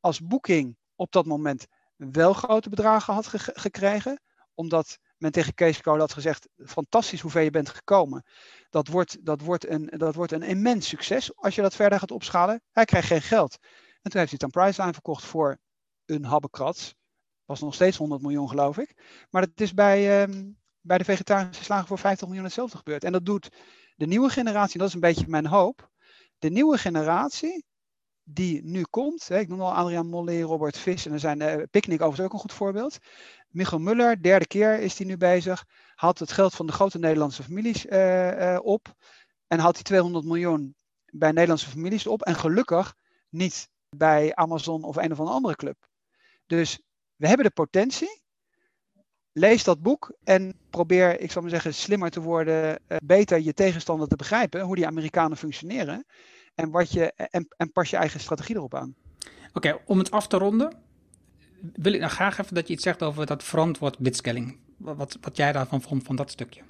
[0.00, 4.20] Als Booking op dat moment wel grote bedragen had gekregen,
[4.56, 8.24] omdat men tegen Kees had gezegd, fantastisch hoe ver je bent gekomen.
[8.70, 12.10] Dat wordt, dat, wordt een, dat wordt een immens succes als je dat verder gaat
[12.10, 12.62] opschalen.
[12.70, 13.58] Hij krijgt geen geld.
[14.02, 15.58] En toen heeft hij het aan Priceline verkocht voor
[16.04, 16.94] een habbekrats.
[17.44, 18.94] Was nog steeds 100 miljoen geloof ik.
[19.30, 20.34] Maar dat is bij, uh,
[20.80, 23.04] bij de vegetarische slagen voor 50 miljoen hetzelfde gebeurd.
[23.04, 23.48] En dat doet
[23.96, 25.90] de nieuwe generatie, dat is een beetje mijn hoop.
[26.38, 27.64] De nieuwe generatie
[28.28, 29.28] die nu komt.
[29.28, 32.32] Hè, ik noem al Adriaan Molle, Robert Vis en er zijn uh, Picnic overigens ook
[32.32, 32.98] een goed voorbeeld.
[33.48, 35.64] Michael Muller, derde keer is hij nu bezig.
[35.94, 38.94] haalt het geld van de grote Nederlandse families uh, op
[39.46, 40.74] en haalt die 200 miljoen
[41.04, 42.22] bij Nederlandse families op.
[42.22, 42.94] En gelukkig
[43.28, 45.76] niet bij Amazon of een of andere club.
[46.46, 46.80] Dus
[47.16, 48.24] we hebben de potentie.
[49.32, 54.08] Lees dat boek en probeer, ik zal maar zeggen, slimmer te worden, beter je tegenstander
[54.08, 56.06] te begrijpen, hoe die Amerikanen functioneren
[56.56, 58.94] en, wat je, en, en pas je eigen strategie erop aan.
[59.52, 60.76] Oké, om het af te ronden,
[61.74, 64.58] wil ik nou graag even dat je iets zegt over dat verantwoord blitzscaling.
[64.76, 66.62] Wat, wat jij daarvan vond, van dat stukje.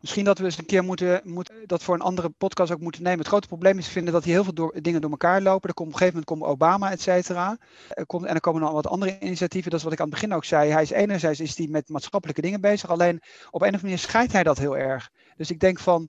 [0.00, 3.02] Misschien dat we eens een keer moeten, moeten, dat voor een andere podcast ook moeten
[3.02, 3.18] nemen.
[3.18, 5.68] Het grote probleem is vinden dat hier heel veel door, dingen door elkaar lopen.
[5.68, 7.58] Er komt, op een gegeven moment komt Obama, et cetera.
[7.88, 9.70] Er komt, en er komen nog wat andere initiatieven.
[9.70, 10.70] Dat is wat ik aan het begin ook zei.
[10.70, 12.90] Hij is enerzijds is hij met maatschappelijke dingen bezig.
[12.90, 15.10] Alleen op een of andere manier scheidt hij dat heel erg.
[15.36, 16.08] Dus ik denk van,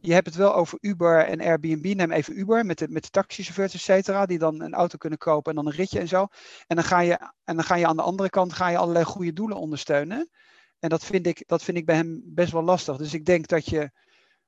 [0.00, 1.94] je hebt het wel over Uber en Airbnb.
[1.94, 5.18] Neem even Uber met de, met de taxichauffeurs, et cetera, die dan een auto kunnen
[5.18, 6.26] kopen en dan een ritje en zo.
[6.66, 9.04] En dan ga je, en dan ga je aan de andere kant ga je allerlei
[9.04, 10.30] goede doelen ondersteunen.
[10.78, 12.96] En dat vind ik, dat vind ik bij hem best wel lastig.
[12.96, 13.90] Dus ik denk dat je,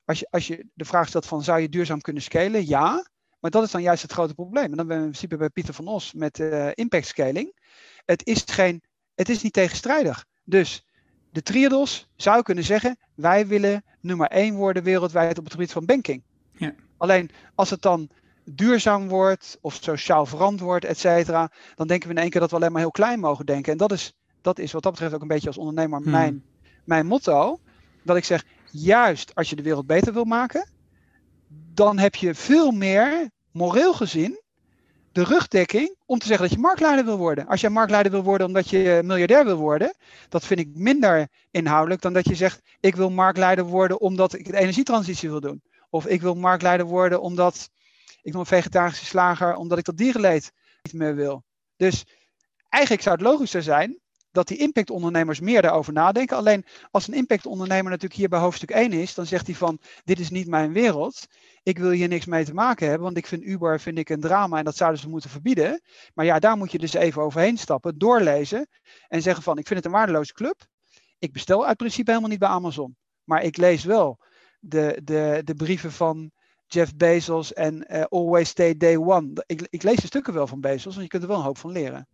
[0.05, 2.67] als je, als je de vraag stelt van zou je duurzaam kunnen scalen?
[2.67, 3.11] Ja.
[3.41, 4.71] Maar dat is dan juist het grote probleem.
[4.71, 7.59] En dan ben we in principe bij Pieter van Os met uh, impact scaling.
[8.05, 8.83] Het is, geen,
[9.15, 10.25] het is niet tegenstrijdig.
[10.45, 10.87] Dus
[11.33, 15.85] de Triodos zou kunnen zeggen, wij willen nummer één worden wereldwijd op het gebied van
[15.85, 16.23] banking.
[16.57, 16.75] Ja.
[16.97, 18.09] Alleen als het dan
[18.45, 22.57] duurzaam wordt of sociaal verantwoord, et cetera, dan denken we in één keer dat we
[22.57, 23.73] alleen maar heel klein mogen denken.
[23.73, 26.11] En dat is, dat is wat dat betreft ook een beetje als ondernemer hmm.
[26.11, 26.45] mijn,
[26.85, 27.59] mijn motto.
[28.03, 30.69] Dat ik zeg, juist als je de wereld beter wil maken,
[31.75, 34.42] dan heb je veel meer, moreel gezien,
[35.13, 37.47] de rugdekking om te zeggen dat je marktleider wil worden.
[37.47, 39.95] Als jij marktleider wil worden omdat je miljardair wil worden,
[40.29, 44.45] dat vind ik minder inhoudelijk dan dat je zegt: ik wil marktleider worden omdat ik
[44.45, 45.63] de energietransitie wil doen.
[45.91, 47.71] Of ik wil marktleider worden omdat
[48.23, 50.53] ik een vegetarische slager, omdat ik dat dierenleed
[50.83, 51.45] niet meer wil.
[51.77, 52.05] Dus
[52.69, 54.02] eigenlijk zou het logischer zijn
[54.33, 56.37] dat die impactondernemers meer daarover nadenken.
[56.37, 60.21] Alleen als een impactondernemer natuurlijk hier bij hoofdstuk 1 is, dan zegt hij van dit
[60.21, 61.27] is niet mijn wereld.
[61.63, 64.21] Ik wil hier niks mee te maken hebben, want ik vind Uber vind ik een
[64.21, 65.83] drama en dat zouden ze moeten verbieden.
[66.15, 68.69] Maar ja, daar moet je dus even overheen stappen, doorlezen
[69.09, 70.67] en zeggen van ik vind het een waardeloze club.
[71.19, 72.97] Ik bestel uit principe helemaal niet bij Amazon.
[73.25, 74.19] Maar ik lees wel
[74.61, 76.31] de, de, de brieven van
[76.67, 79.45] Jeff Bezos en uh, Always Stay Day One.
[79.47, 81.59] Ik, ik lees de stukken wel van Bezos, want je kunt er wel een hoop
[81.59, 82.09] van leren.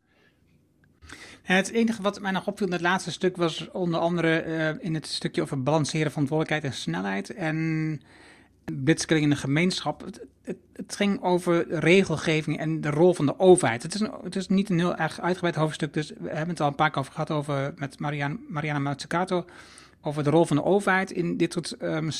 [1.48, 4.94] Het enige wat mij nog opviel in het laatste stuk was onder andere uh, in
[4.94, 7.34] het stukje over balanceren verantwoordelijkheid en snelheid.
[7.34, 8.00] En
[8.64, 10.04] blitzkilling in de gemeenschap.
[10.72, 13.82] Het, ging over regelgeving en de rol van de overheid.
[13.82, 16.68] Het is, het is niet een heel erg uitgebreid hoofdstuk, dus we hebben het al
[16.68, 19.44] een paar keer over gehad over, met Mariana, Mariana Mazzucato
[20.00, 22.10] over de rol van de overheid in dit soort um,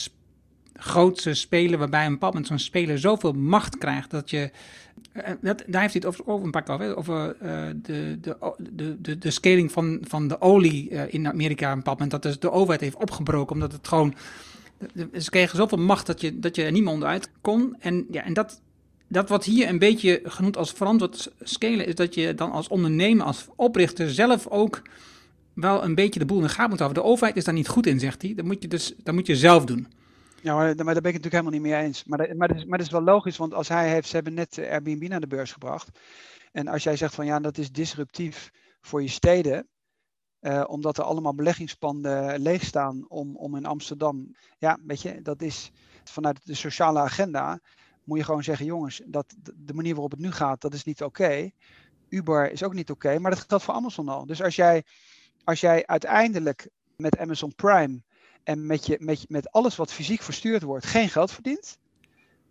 [0.79, 4.51] grootse spelen, waarbij een bepaald zo'n speler zoveel macht krijgt dat je.
[5.15, 8.97] Uh, dat, daar heeft hij het over, over een paar over, over uh, de, de,
[9.01, 11.73] de, de, scaling van, van de olie in Amerika.
[11.73, 14.15] Een bepaald dat de overheid heeft opgebroken, omdat het gewoon.
[15.19, 17.77] Ze kregen zoveel macht dat je, dat je er niet meer onderuit kon.
[17.79, 18.61] En, ja, en dat,
[19.09, 23.27] dat wat hier een beetje genoemd als verantwoord scalen, is dat je dan als ondernemer,
[23.27, 24.83] als oprichter zelf ook
[25.55, 27.03] wel een beetje de boel in de gaten moet houden.
[27.03, 28.35] De overheid is daar niet goed in, zegt hij.
[28.35, 29.87] Dat moet je dus dat moet je zelf doen.
[30.43, 32.05] Ja, maar, daar ben ik het natuurlijk helemaal niet mee eens.
[32.05, 34.35] Maar, maar, dat is, maar dat is wel logisch, want als hij heeft, ze hebben
[34.35, 35.99] net Airbnb naar de beurs gebracht.
[36.53, 39.69] En als jij zegt van ja, dat is disruptief voor je steden,
[40.41, 44.37] uh, omdat er allemaal beleggingspanden leeg staan om, om in Amsterdam.
[44.59, 45.71] Ja, weet je, dat is
[46.05, 47.61] vanuit de sociale agenda.
[48.05, 51.03] Moet je gewoon zeggen, jongens, dat de manier waarop het nu gaat, dat is niet
[51.03, 51.51] oké.
[52.09, 54.27] Uber is ook niet oké, maar dat geldt voor Amazon al.
[54.27, 54.85] Dus als jij,
[55.45, 58.03] als jij uiteindelijk met Amazon Prime
[58.49, 61.79] en met, je, met, met alles wat fysiek verstuurd wordt geen geld verdient,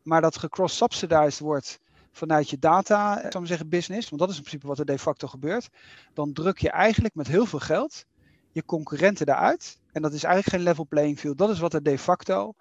[0.04, 1.80] maar dat gecross-subsidized wordt
[2.12, 5.00] vanuit je data, eh, zou zeggen, business, want dat is in principe wat er de
[5.00, 5.70] facto gebeurt,
[6.14, 8.06] dan druk je eigenlijk met heel veel geld
[8.52, 9.80] je concurrenten eruit.
[9.92, 11.38] En dat is eigenlijk geen level playing field.
[11.38, 12.54] Dat is wat er de facto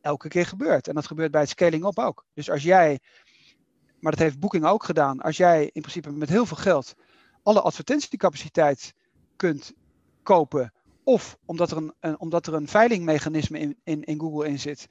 [0.00, 0.88] elke keer gebeurt.
[0.88, 2.24] En dat gebeurt bij het scaling op ook.
[2.34, 3.00] Dus als jij,
[4.00, 6.94] maar dat heeft Booking ook gedaan, als jij in principe met heel veel geld
[7.42, 8.94] alle advertentiecapaciteit
[9.36, 9.72] kunt
[10.22, 10.72] kopen
[11.08, 14.88] of omdat er een, omdat er een veilingmechanisme in, in, Google in zit,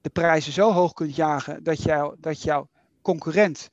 [0.00, 2.68] de prijzen zo hoog kunt jagen dat, jou, dat jouw
[3.02, 3.70] concurrent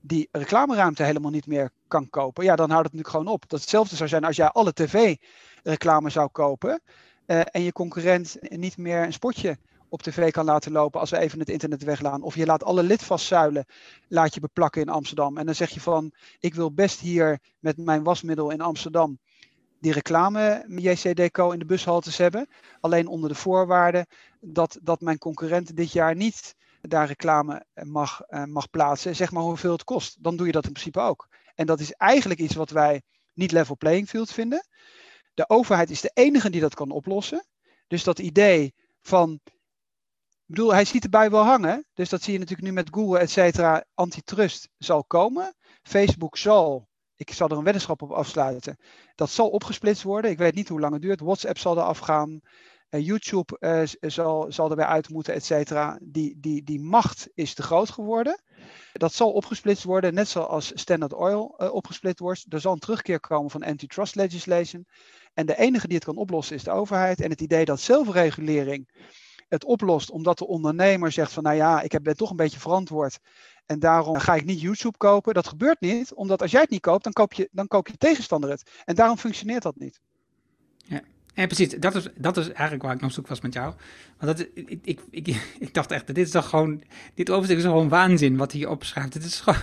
[0.00, 3.48] die reclameruimte helemaal niet meer kan kopen, ja, dan houdt het natuurlijk gewoon op.
[3.48, 6.82] Dat hetzelfde zou zijn als jij alle tv-reclame zou kopen
[7.26, 11.18] uh, en je concurrent niet meer een spotje op tv kan laten lopen als we
[11.18, 12.22] even het internet weglaan.
[12.22, 13.64] Of je laat alle lidvastzuilen
[14.08, 15.38] laat je beplakken in Amsterdam.
[15.38, 19.18] En dan zeg je van, ik wil best hier met mijn wasmiddel in Amsterdam
[19.80, 22.48] die reclame JCDecaux in de bushaltes hebben.
[22.80, 24.06] Alleen onder de voorwaarde
[24.40, 29.16] dat, dat mijn concurrent dit jaar niet daar reclame mag, uh, mag plaatsen.
[29.16, 30.16] Zeg maar hoeveel het kost.
[30.22, 31.28] Dan doe je dat in principe ook.
[31.54, 33.02] En dat is eigenlijk iets wat wij
[33.34, 34.66] niet level playing field vinden.
[35.34, 37.46] de overheid is de enige die dat kan oplossen.
[37.86, 39.40] Dus dat idee van.
[40.46, 41.86] Ik bedoel, hij ziet erbij wel hangen.
[41.94, 43.84] Dus dat zie je natuurlijk nu met Google, et cetera.
[43.94, 45.54] Antitrust zal komen.
[45.82, 46.87] Facebook zal,
[47.18, 48.78] ik zal er een weddenschap op afsluiten.
[49.14, 50.30] Dat zal opgesplitst worden.
[50.30, 51.20] Ik weet niet hoe lang het duurt.
[51.20, 52.40] WhatsApp zal er afgaan.
[52.90, 55.98] Uh, YouTube uh, zal, zal erbij uit moeten, et cetera.
[56.02, 58.42] Die, die, die macht is te groot geworden.
[58.92, 62.44] Dat zal opgesplitst worden, net zoals Standard Oil uh, opgesplitst wordt.
[62.48, 64.86] Er zal een terugkeer komen van antitrust legislation.
[65.34, 67.20] En de enige die het kan oplossen is de overheid.
[67.20, 68.88] En het idee dat zelfregulering
[69.48, 73.18] het oplost omdat de ondernemer zegt van nou ja, ik ben toch een beetje verantwoord
[73.68, 75.34] en daarom ga ik niet YouTube kopen.
[75.34, 77.96] Dat gebeurt niet, omdat als jij het niet koopt, dan koop je, dan koop je
[77.96, 78.70] tegenstander het.
[78.84, 80.00] En daarom functioneert dat niet.
[80.84, 81.00] Ja.
[81.34, 81.68] Ja, precies.
[81.68, 83.74] Dat is, dat is eigenlijk waar ik op zoek was met jou.
[84.18, 85.26] Want dat, ik, ik, ik,
[85.58, 86.82] ik dacht echt, dit is toch gewoon,
[87.14, 89.14] dit overstuk is gewoon waanzin wat hij opschrijft.
[89.14, 89.60] Het is gewoon,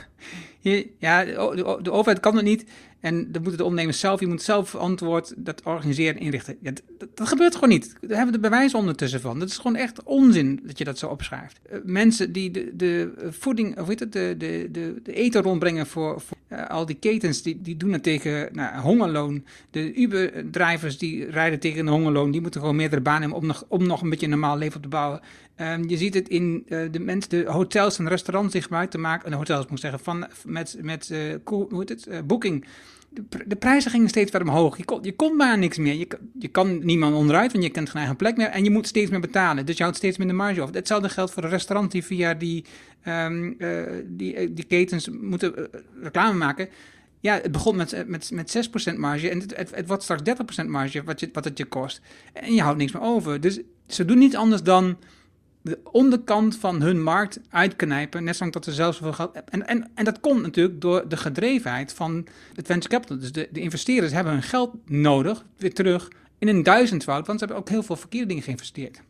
[0.99, 2.65] ja, de, overheid kan het niet.
[2.99, 6.57] En dan moeten de ondernemers zelf, je moet zelf verantwoord dat organiseren en inrichten.
[6.61, 6.81] Dat,
[7.15, 7.95] gebeurt gewoon niet.
[8.01, 9.39] Daar hebben we de bewijs ondertussen van.
[9.39, 11.59] Dat is gewoon echt onzin dat je dat zo opschrijft.
[11.71, 14.69] Uh, mensen die de, de voeding, of weet het, de, de,
[15.03, 18.79] de, eten rondbrengen voor, voor uh, al die ketens, die, die doen het tegen nou,
[18.81, 19.43] hongerloon.
[19.71, 23.65] De Uber-drivers die rijden tegen een hongerloon, die moeten gewoon meerdere banen hebben om nog,
[23.67, 25.21] om nog een beetje een normaal leven op te bouwen.
[25.61, 28.97] Um, je ziet het in uh, de mensen, de hotels en restaurants die gebruik te
[28.97, 31.11] maken, de hotels moet ik zeggen, van, met, met
[31.43, 32.65] hoe heet het, booking
[33.45, 34.77] de, prijzen gingen steeds verder omhoog.
[34.77, 35.93] Je kon, je kon maar niks meer.
[35.93, 36.07] Je,
[36.39, 38.47] je kan niemand onderuit, want je kent geen eigen plek meer.
[38.47, 39.65] En je moet steeds meer betalen.
[39.65, 40.75] Dus je houdt steeds minder marge over.
[40.75, 42.65] Hetzelfde geldt voor de restaurant die via die,
[43.07, 45.65] uh, die, die ketens moeten uh,
[46.01, 46.69] reclame maken.
[47.19, 50.21] Ja, het begon met, met, met 6% marge en het, het, wordt straks
[50.63, 52.01] 30% marge wat, je, wat het je kost.
[52.33, 53.41] En je houdt niks meer over.
[53.41, 54.97] Dus ze doen niets anders dan
[55.65, 59.91] de onderkant van hun markt uitknijpen, net zolang dat ze zelfs zoveel geld en, en,
[59.95, 63.19] en dat komt natuurlijk door de gedrevenheid van het venture capital.
[63.19, 67.45] Dus de, de investeerders hebben hun geld nodig, weer terug, in een duizendvoud, want ze
[67.45, 69.01] hebben ook heel veel verkeerde dingen geïnvesteerd.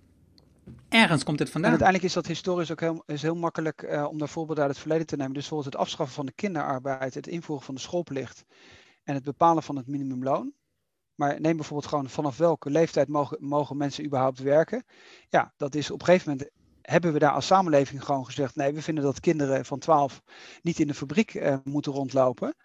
[0.89, 1.71] Ergens komt dit vandaan.
[1.71, 4.73] En uiteindelijk is dat historisch ook heel, is heel makkelijk uh, om daar voorbeelden uit
[4.73, 5.33] het verleden te nemen.
[5.33, 8.45] Dus bijvoorbeeld het afschaffen van de kinderarbeid, het invoeren van de schoolplicht
[9.03, 10.53] en het bepalen van het minimumloon.
[11.15, 14.85] Maar neem bijvoorbeeld gewoon vanaf welke leeftijd mogen, mogen mensen überhaupt werken.
[15.29, 16.49] Ja, dat is op een gegeven moment
[16.81, 20.21] hebben we daar als samenleving gewoon gezegd: nee, we vinden dat kinderen van 12
[20.61, 22.55] niet in de fabriek uh, moeten rondlopen.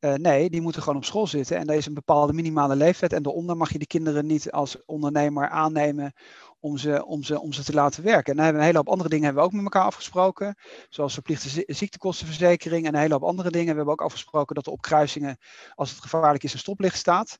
[0.00, 1.56] Uh, nee, die moeten gewoon op school zitten.
[1.56, 3.12] En er is een bepaalde minimale leeftijd.
[3.12, 6.12] En daaronder mag je de kinderen niet als ondernemer aannemen
[6.60, 8.30] om ze, om ze, om ze te laten werken.
[8.30, 10.58] En dan hebben we een hele hoop andere dingen hebben we ook met elkaar afgesproken.
[10.88, 13.70] Zoals verplichte ziektekostenverzekering en een hele hoop andere dingen.
[13.70, 15.38] We hebben ook afgesproken dat er op kruisingen,
[15.74, 17.38] als het gevaarlijk is, een stoplicht staat.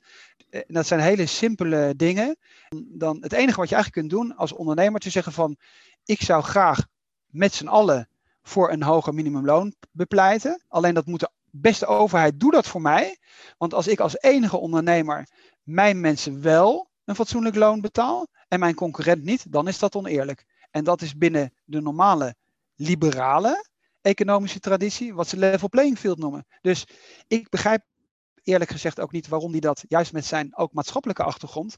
[0.50, 2.36] En dat zijn hele simpele dingen.
[2.88, 5.56] Dan het enige wat je eigenlijk kunt doen als ondernemer te zeggen van
[6.04, 6.86] ik zou graag
[7.26, 8.08] met z'n allen
[8.42, 10.64] voor een hoger minimumloon bepleiten.
[10.68, 13.18] Alleen dat moet de beste overheid, doe dat voor mij.
[13.58, 15.28] Want als ik als enige ondernemer
[15.62, 20.44] mijn mensen wel een fatsoenlijk loon betaal en mijn concurrent niet, dan is dat oneerlijk.
[20.70, 22.36] En dat is binnen de normale
[22.74, 23.66] liberale
[24.00, 26.46] economische traditie, wat ze level playing field noemen.
[26.60, 26.86] Dus
[27.26, 27.84] ik begrijp
[28.42, 31.76] eerlijk gezegd ook niet waarom hij dat, juist met zijn ook maatschappelijke achtergrond,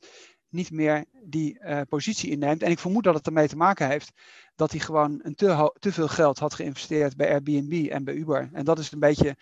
[0.51, 2.62] niet meer die uh, positie inneemt.
[2.62, 4.12] En ik vermoed dat het ermee te maken heeft
[4.57, 8.48] dat hij gewoon een te, te veel geld had geïnvesteerd bij Airbnb en bij Uber.
[8.53, 9.36] En dat is een beetje,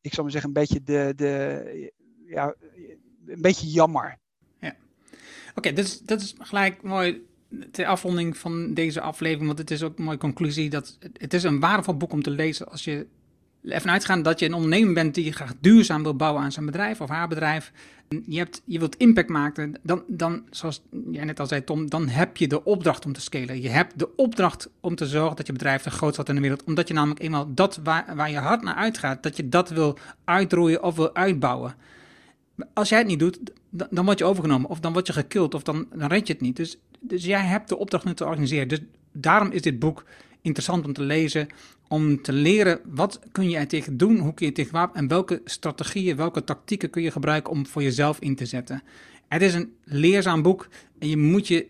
[0.00, 1.92] ik zou maar zeggen, een beetje de, de
[2.26, 2.54] ja,
[3.26, 4.18] een beetje jammer.
[4.60, 4.68] Ja.
[4.68, 7.26] Oké, okay, dus dat is gelijk mooi
[7.70, 11.42] ter afronding van deze aflevering, want het is ook een mooie conclusie dat het is
[11.42, 13.06] een waardevol boek om te lezen als je
[13.68, 17.00] Even uitgaan dat je een ondernemer bent die graag duurzaam wil bouwen aan zijn bedrijf
[17.00, 17.72] of haar bedrijf.
[18.26, 22.08] Je, hebt, je wilt impact maken, dan, dan, zoals jij net al zei Tom, dan
[22.08, 23.62] heb je de opdracht om te scalen.
[23.62, 26.42] Je hebt de opdracht om te zorgen dat je bedrijf de grootste wordt in de
[26.42, 26.64] wereld.
[26.64, 29.98] Omdat je namelijk eenmaal dat waar, waar je hart naar uitgaat, dat je dat wil
[30.24, 31.74] uitroeien of wil uitbouwen.
[32.72, 33.38] Als jij het niet doet,
[33.70, 36.32] dan, dan word je overgenomen of dan word je gekild of dan, dan red je
[36.32, 36.56] het niet.
[36.56, 38.68] Dus, dus jij hebt de opdracht nu te organiseren.
[38.68, 38.80] Dus
[39.12, 40.04] daarom is dit boek
[40.46, 41.48] interessant om te lezen,
[41.88, 45.08] om te leren wat kun je er tegen doen, hoe kun je tegen wapen en
[45.08, 48.82] welke strategieën, welke tactieken kun je gebruiken om voor jezelf in te zetten.
[49.28, 50.68] Het is een leerzaam boek
[50.98, 51.66] en je moet je,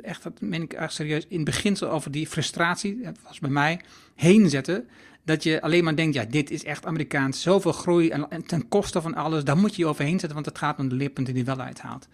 [0.00, 3.50] echt, dat meen ik echt serieus, in het beginsel over die frustratie, dat was bij
[3.50, 3.80] mij,
[4.14, 4.88] heen zetten.
[5.24, 8.68] Dat je alleen maar denkt, ja, dit is echt Amerikaans, zoveel groei en, en ten
[8.68, 11.34] koste van alles, daar moet je je overheen zetten, want het gaat om de leerpunten
[11.34, 12.08] die wel uithaalt.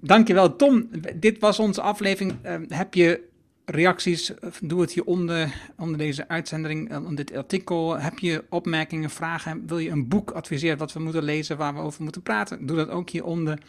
[0.00, 2.34] Dankjewel Tom, dit was onze aflevering.
[2.44, 3.28] Uh, heb je
[3.70, 7.98] reacties, doe het hier onder, onder deze uitzending, onder dit artikel.
[7.98, 9.66] Heb je opmerkingen, vragen?
[9.66, 12.66] Wil je een boek adviseren wat we moeten lezen, waar we over moeten praten?
[12.66, 13.62] Doe dat ook hieronder.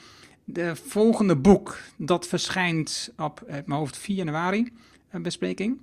[0.43, 4.71] De volgende boek, dat verschijnt op mijn hoofd 4 januari,
[5.09, 5.79] een bespreking.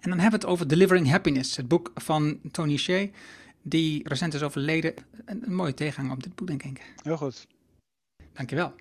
[0.00, 3.06] En dan hebben we het over Delivering Happiness, het boek van Tony Shea,
[3.62, 4.94] die recent is overleden.
[5.24, 6.94] Een, een mooie tegenhanger op dit boek, denk ik.
[7.02, 7.46] Heel goed.
[8.32, 8.74] Dankjewel.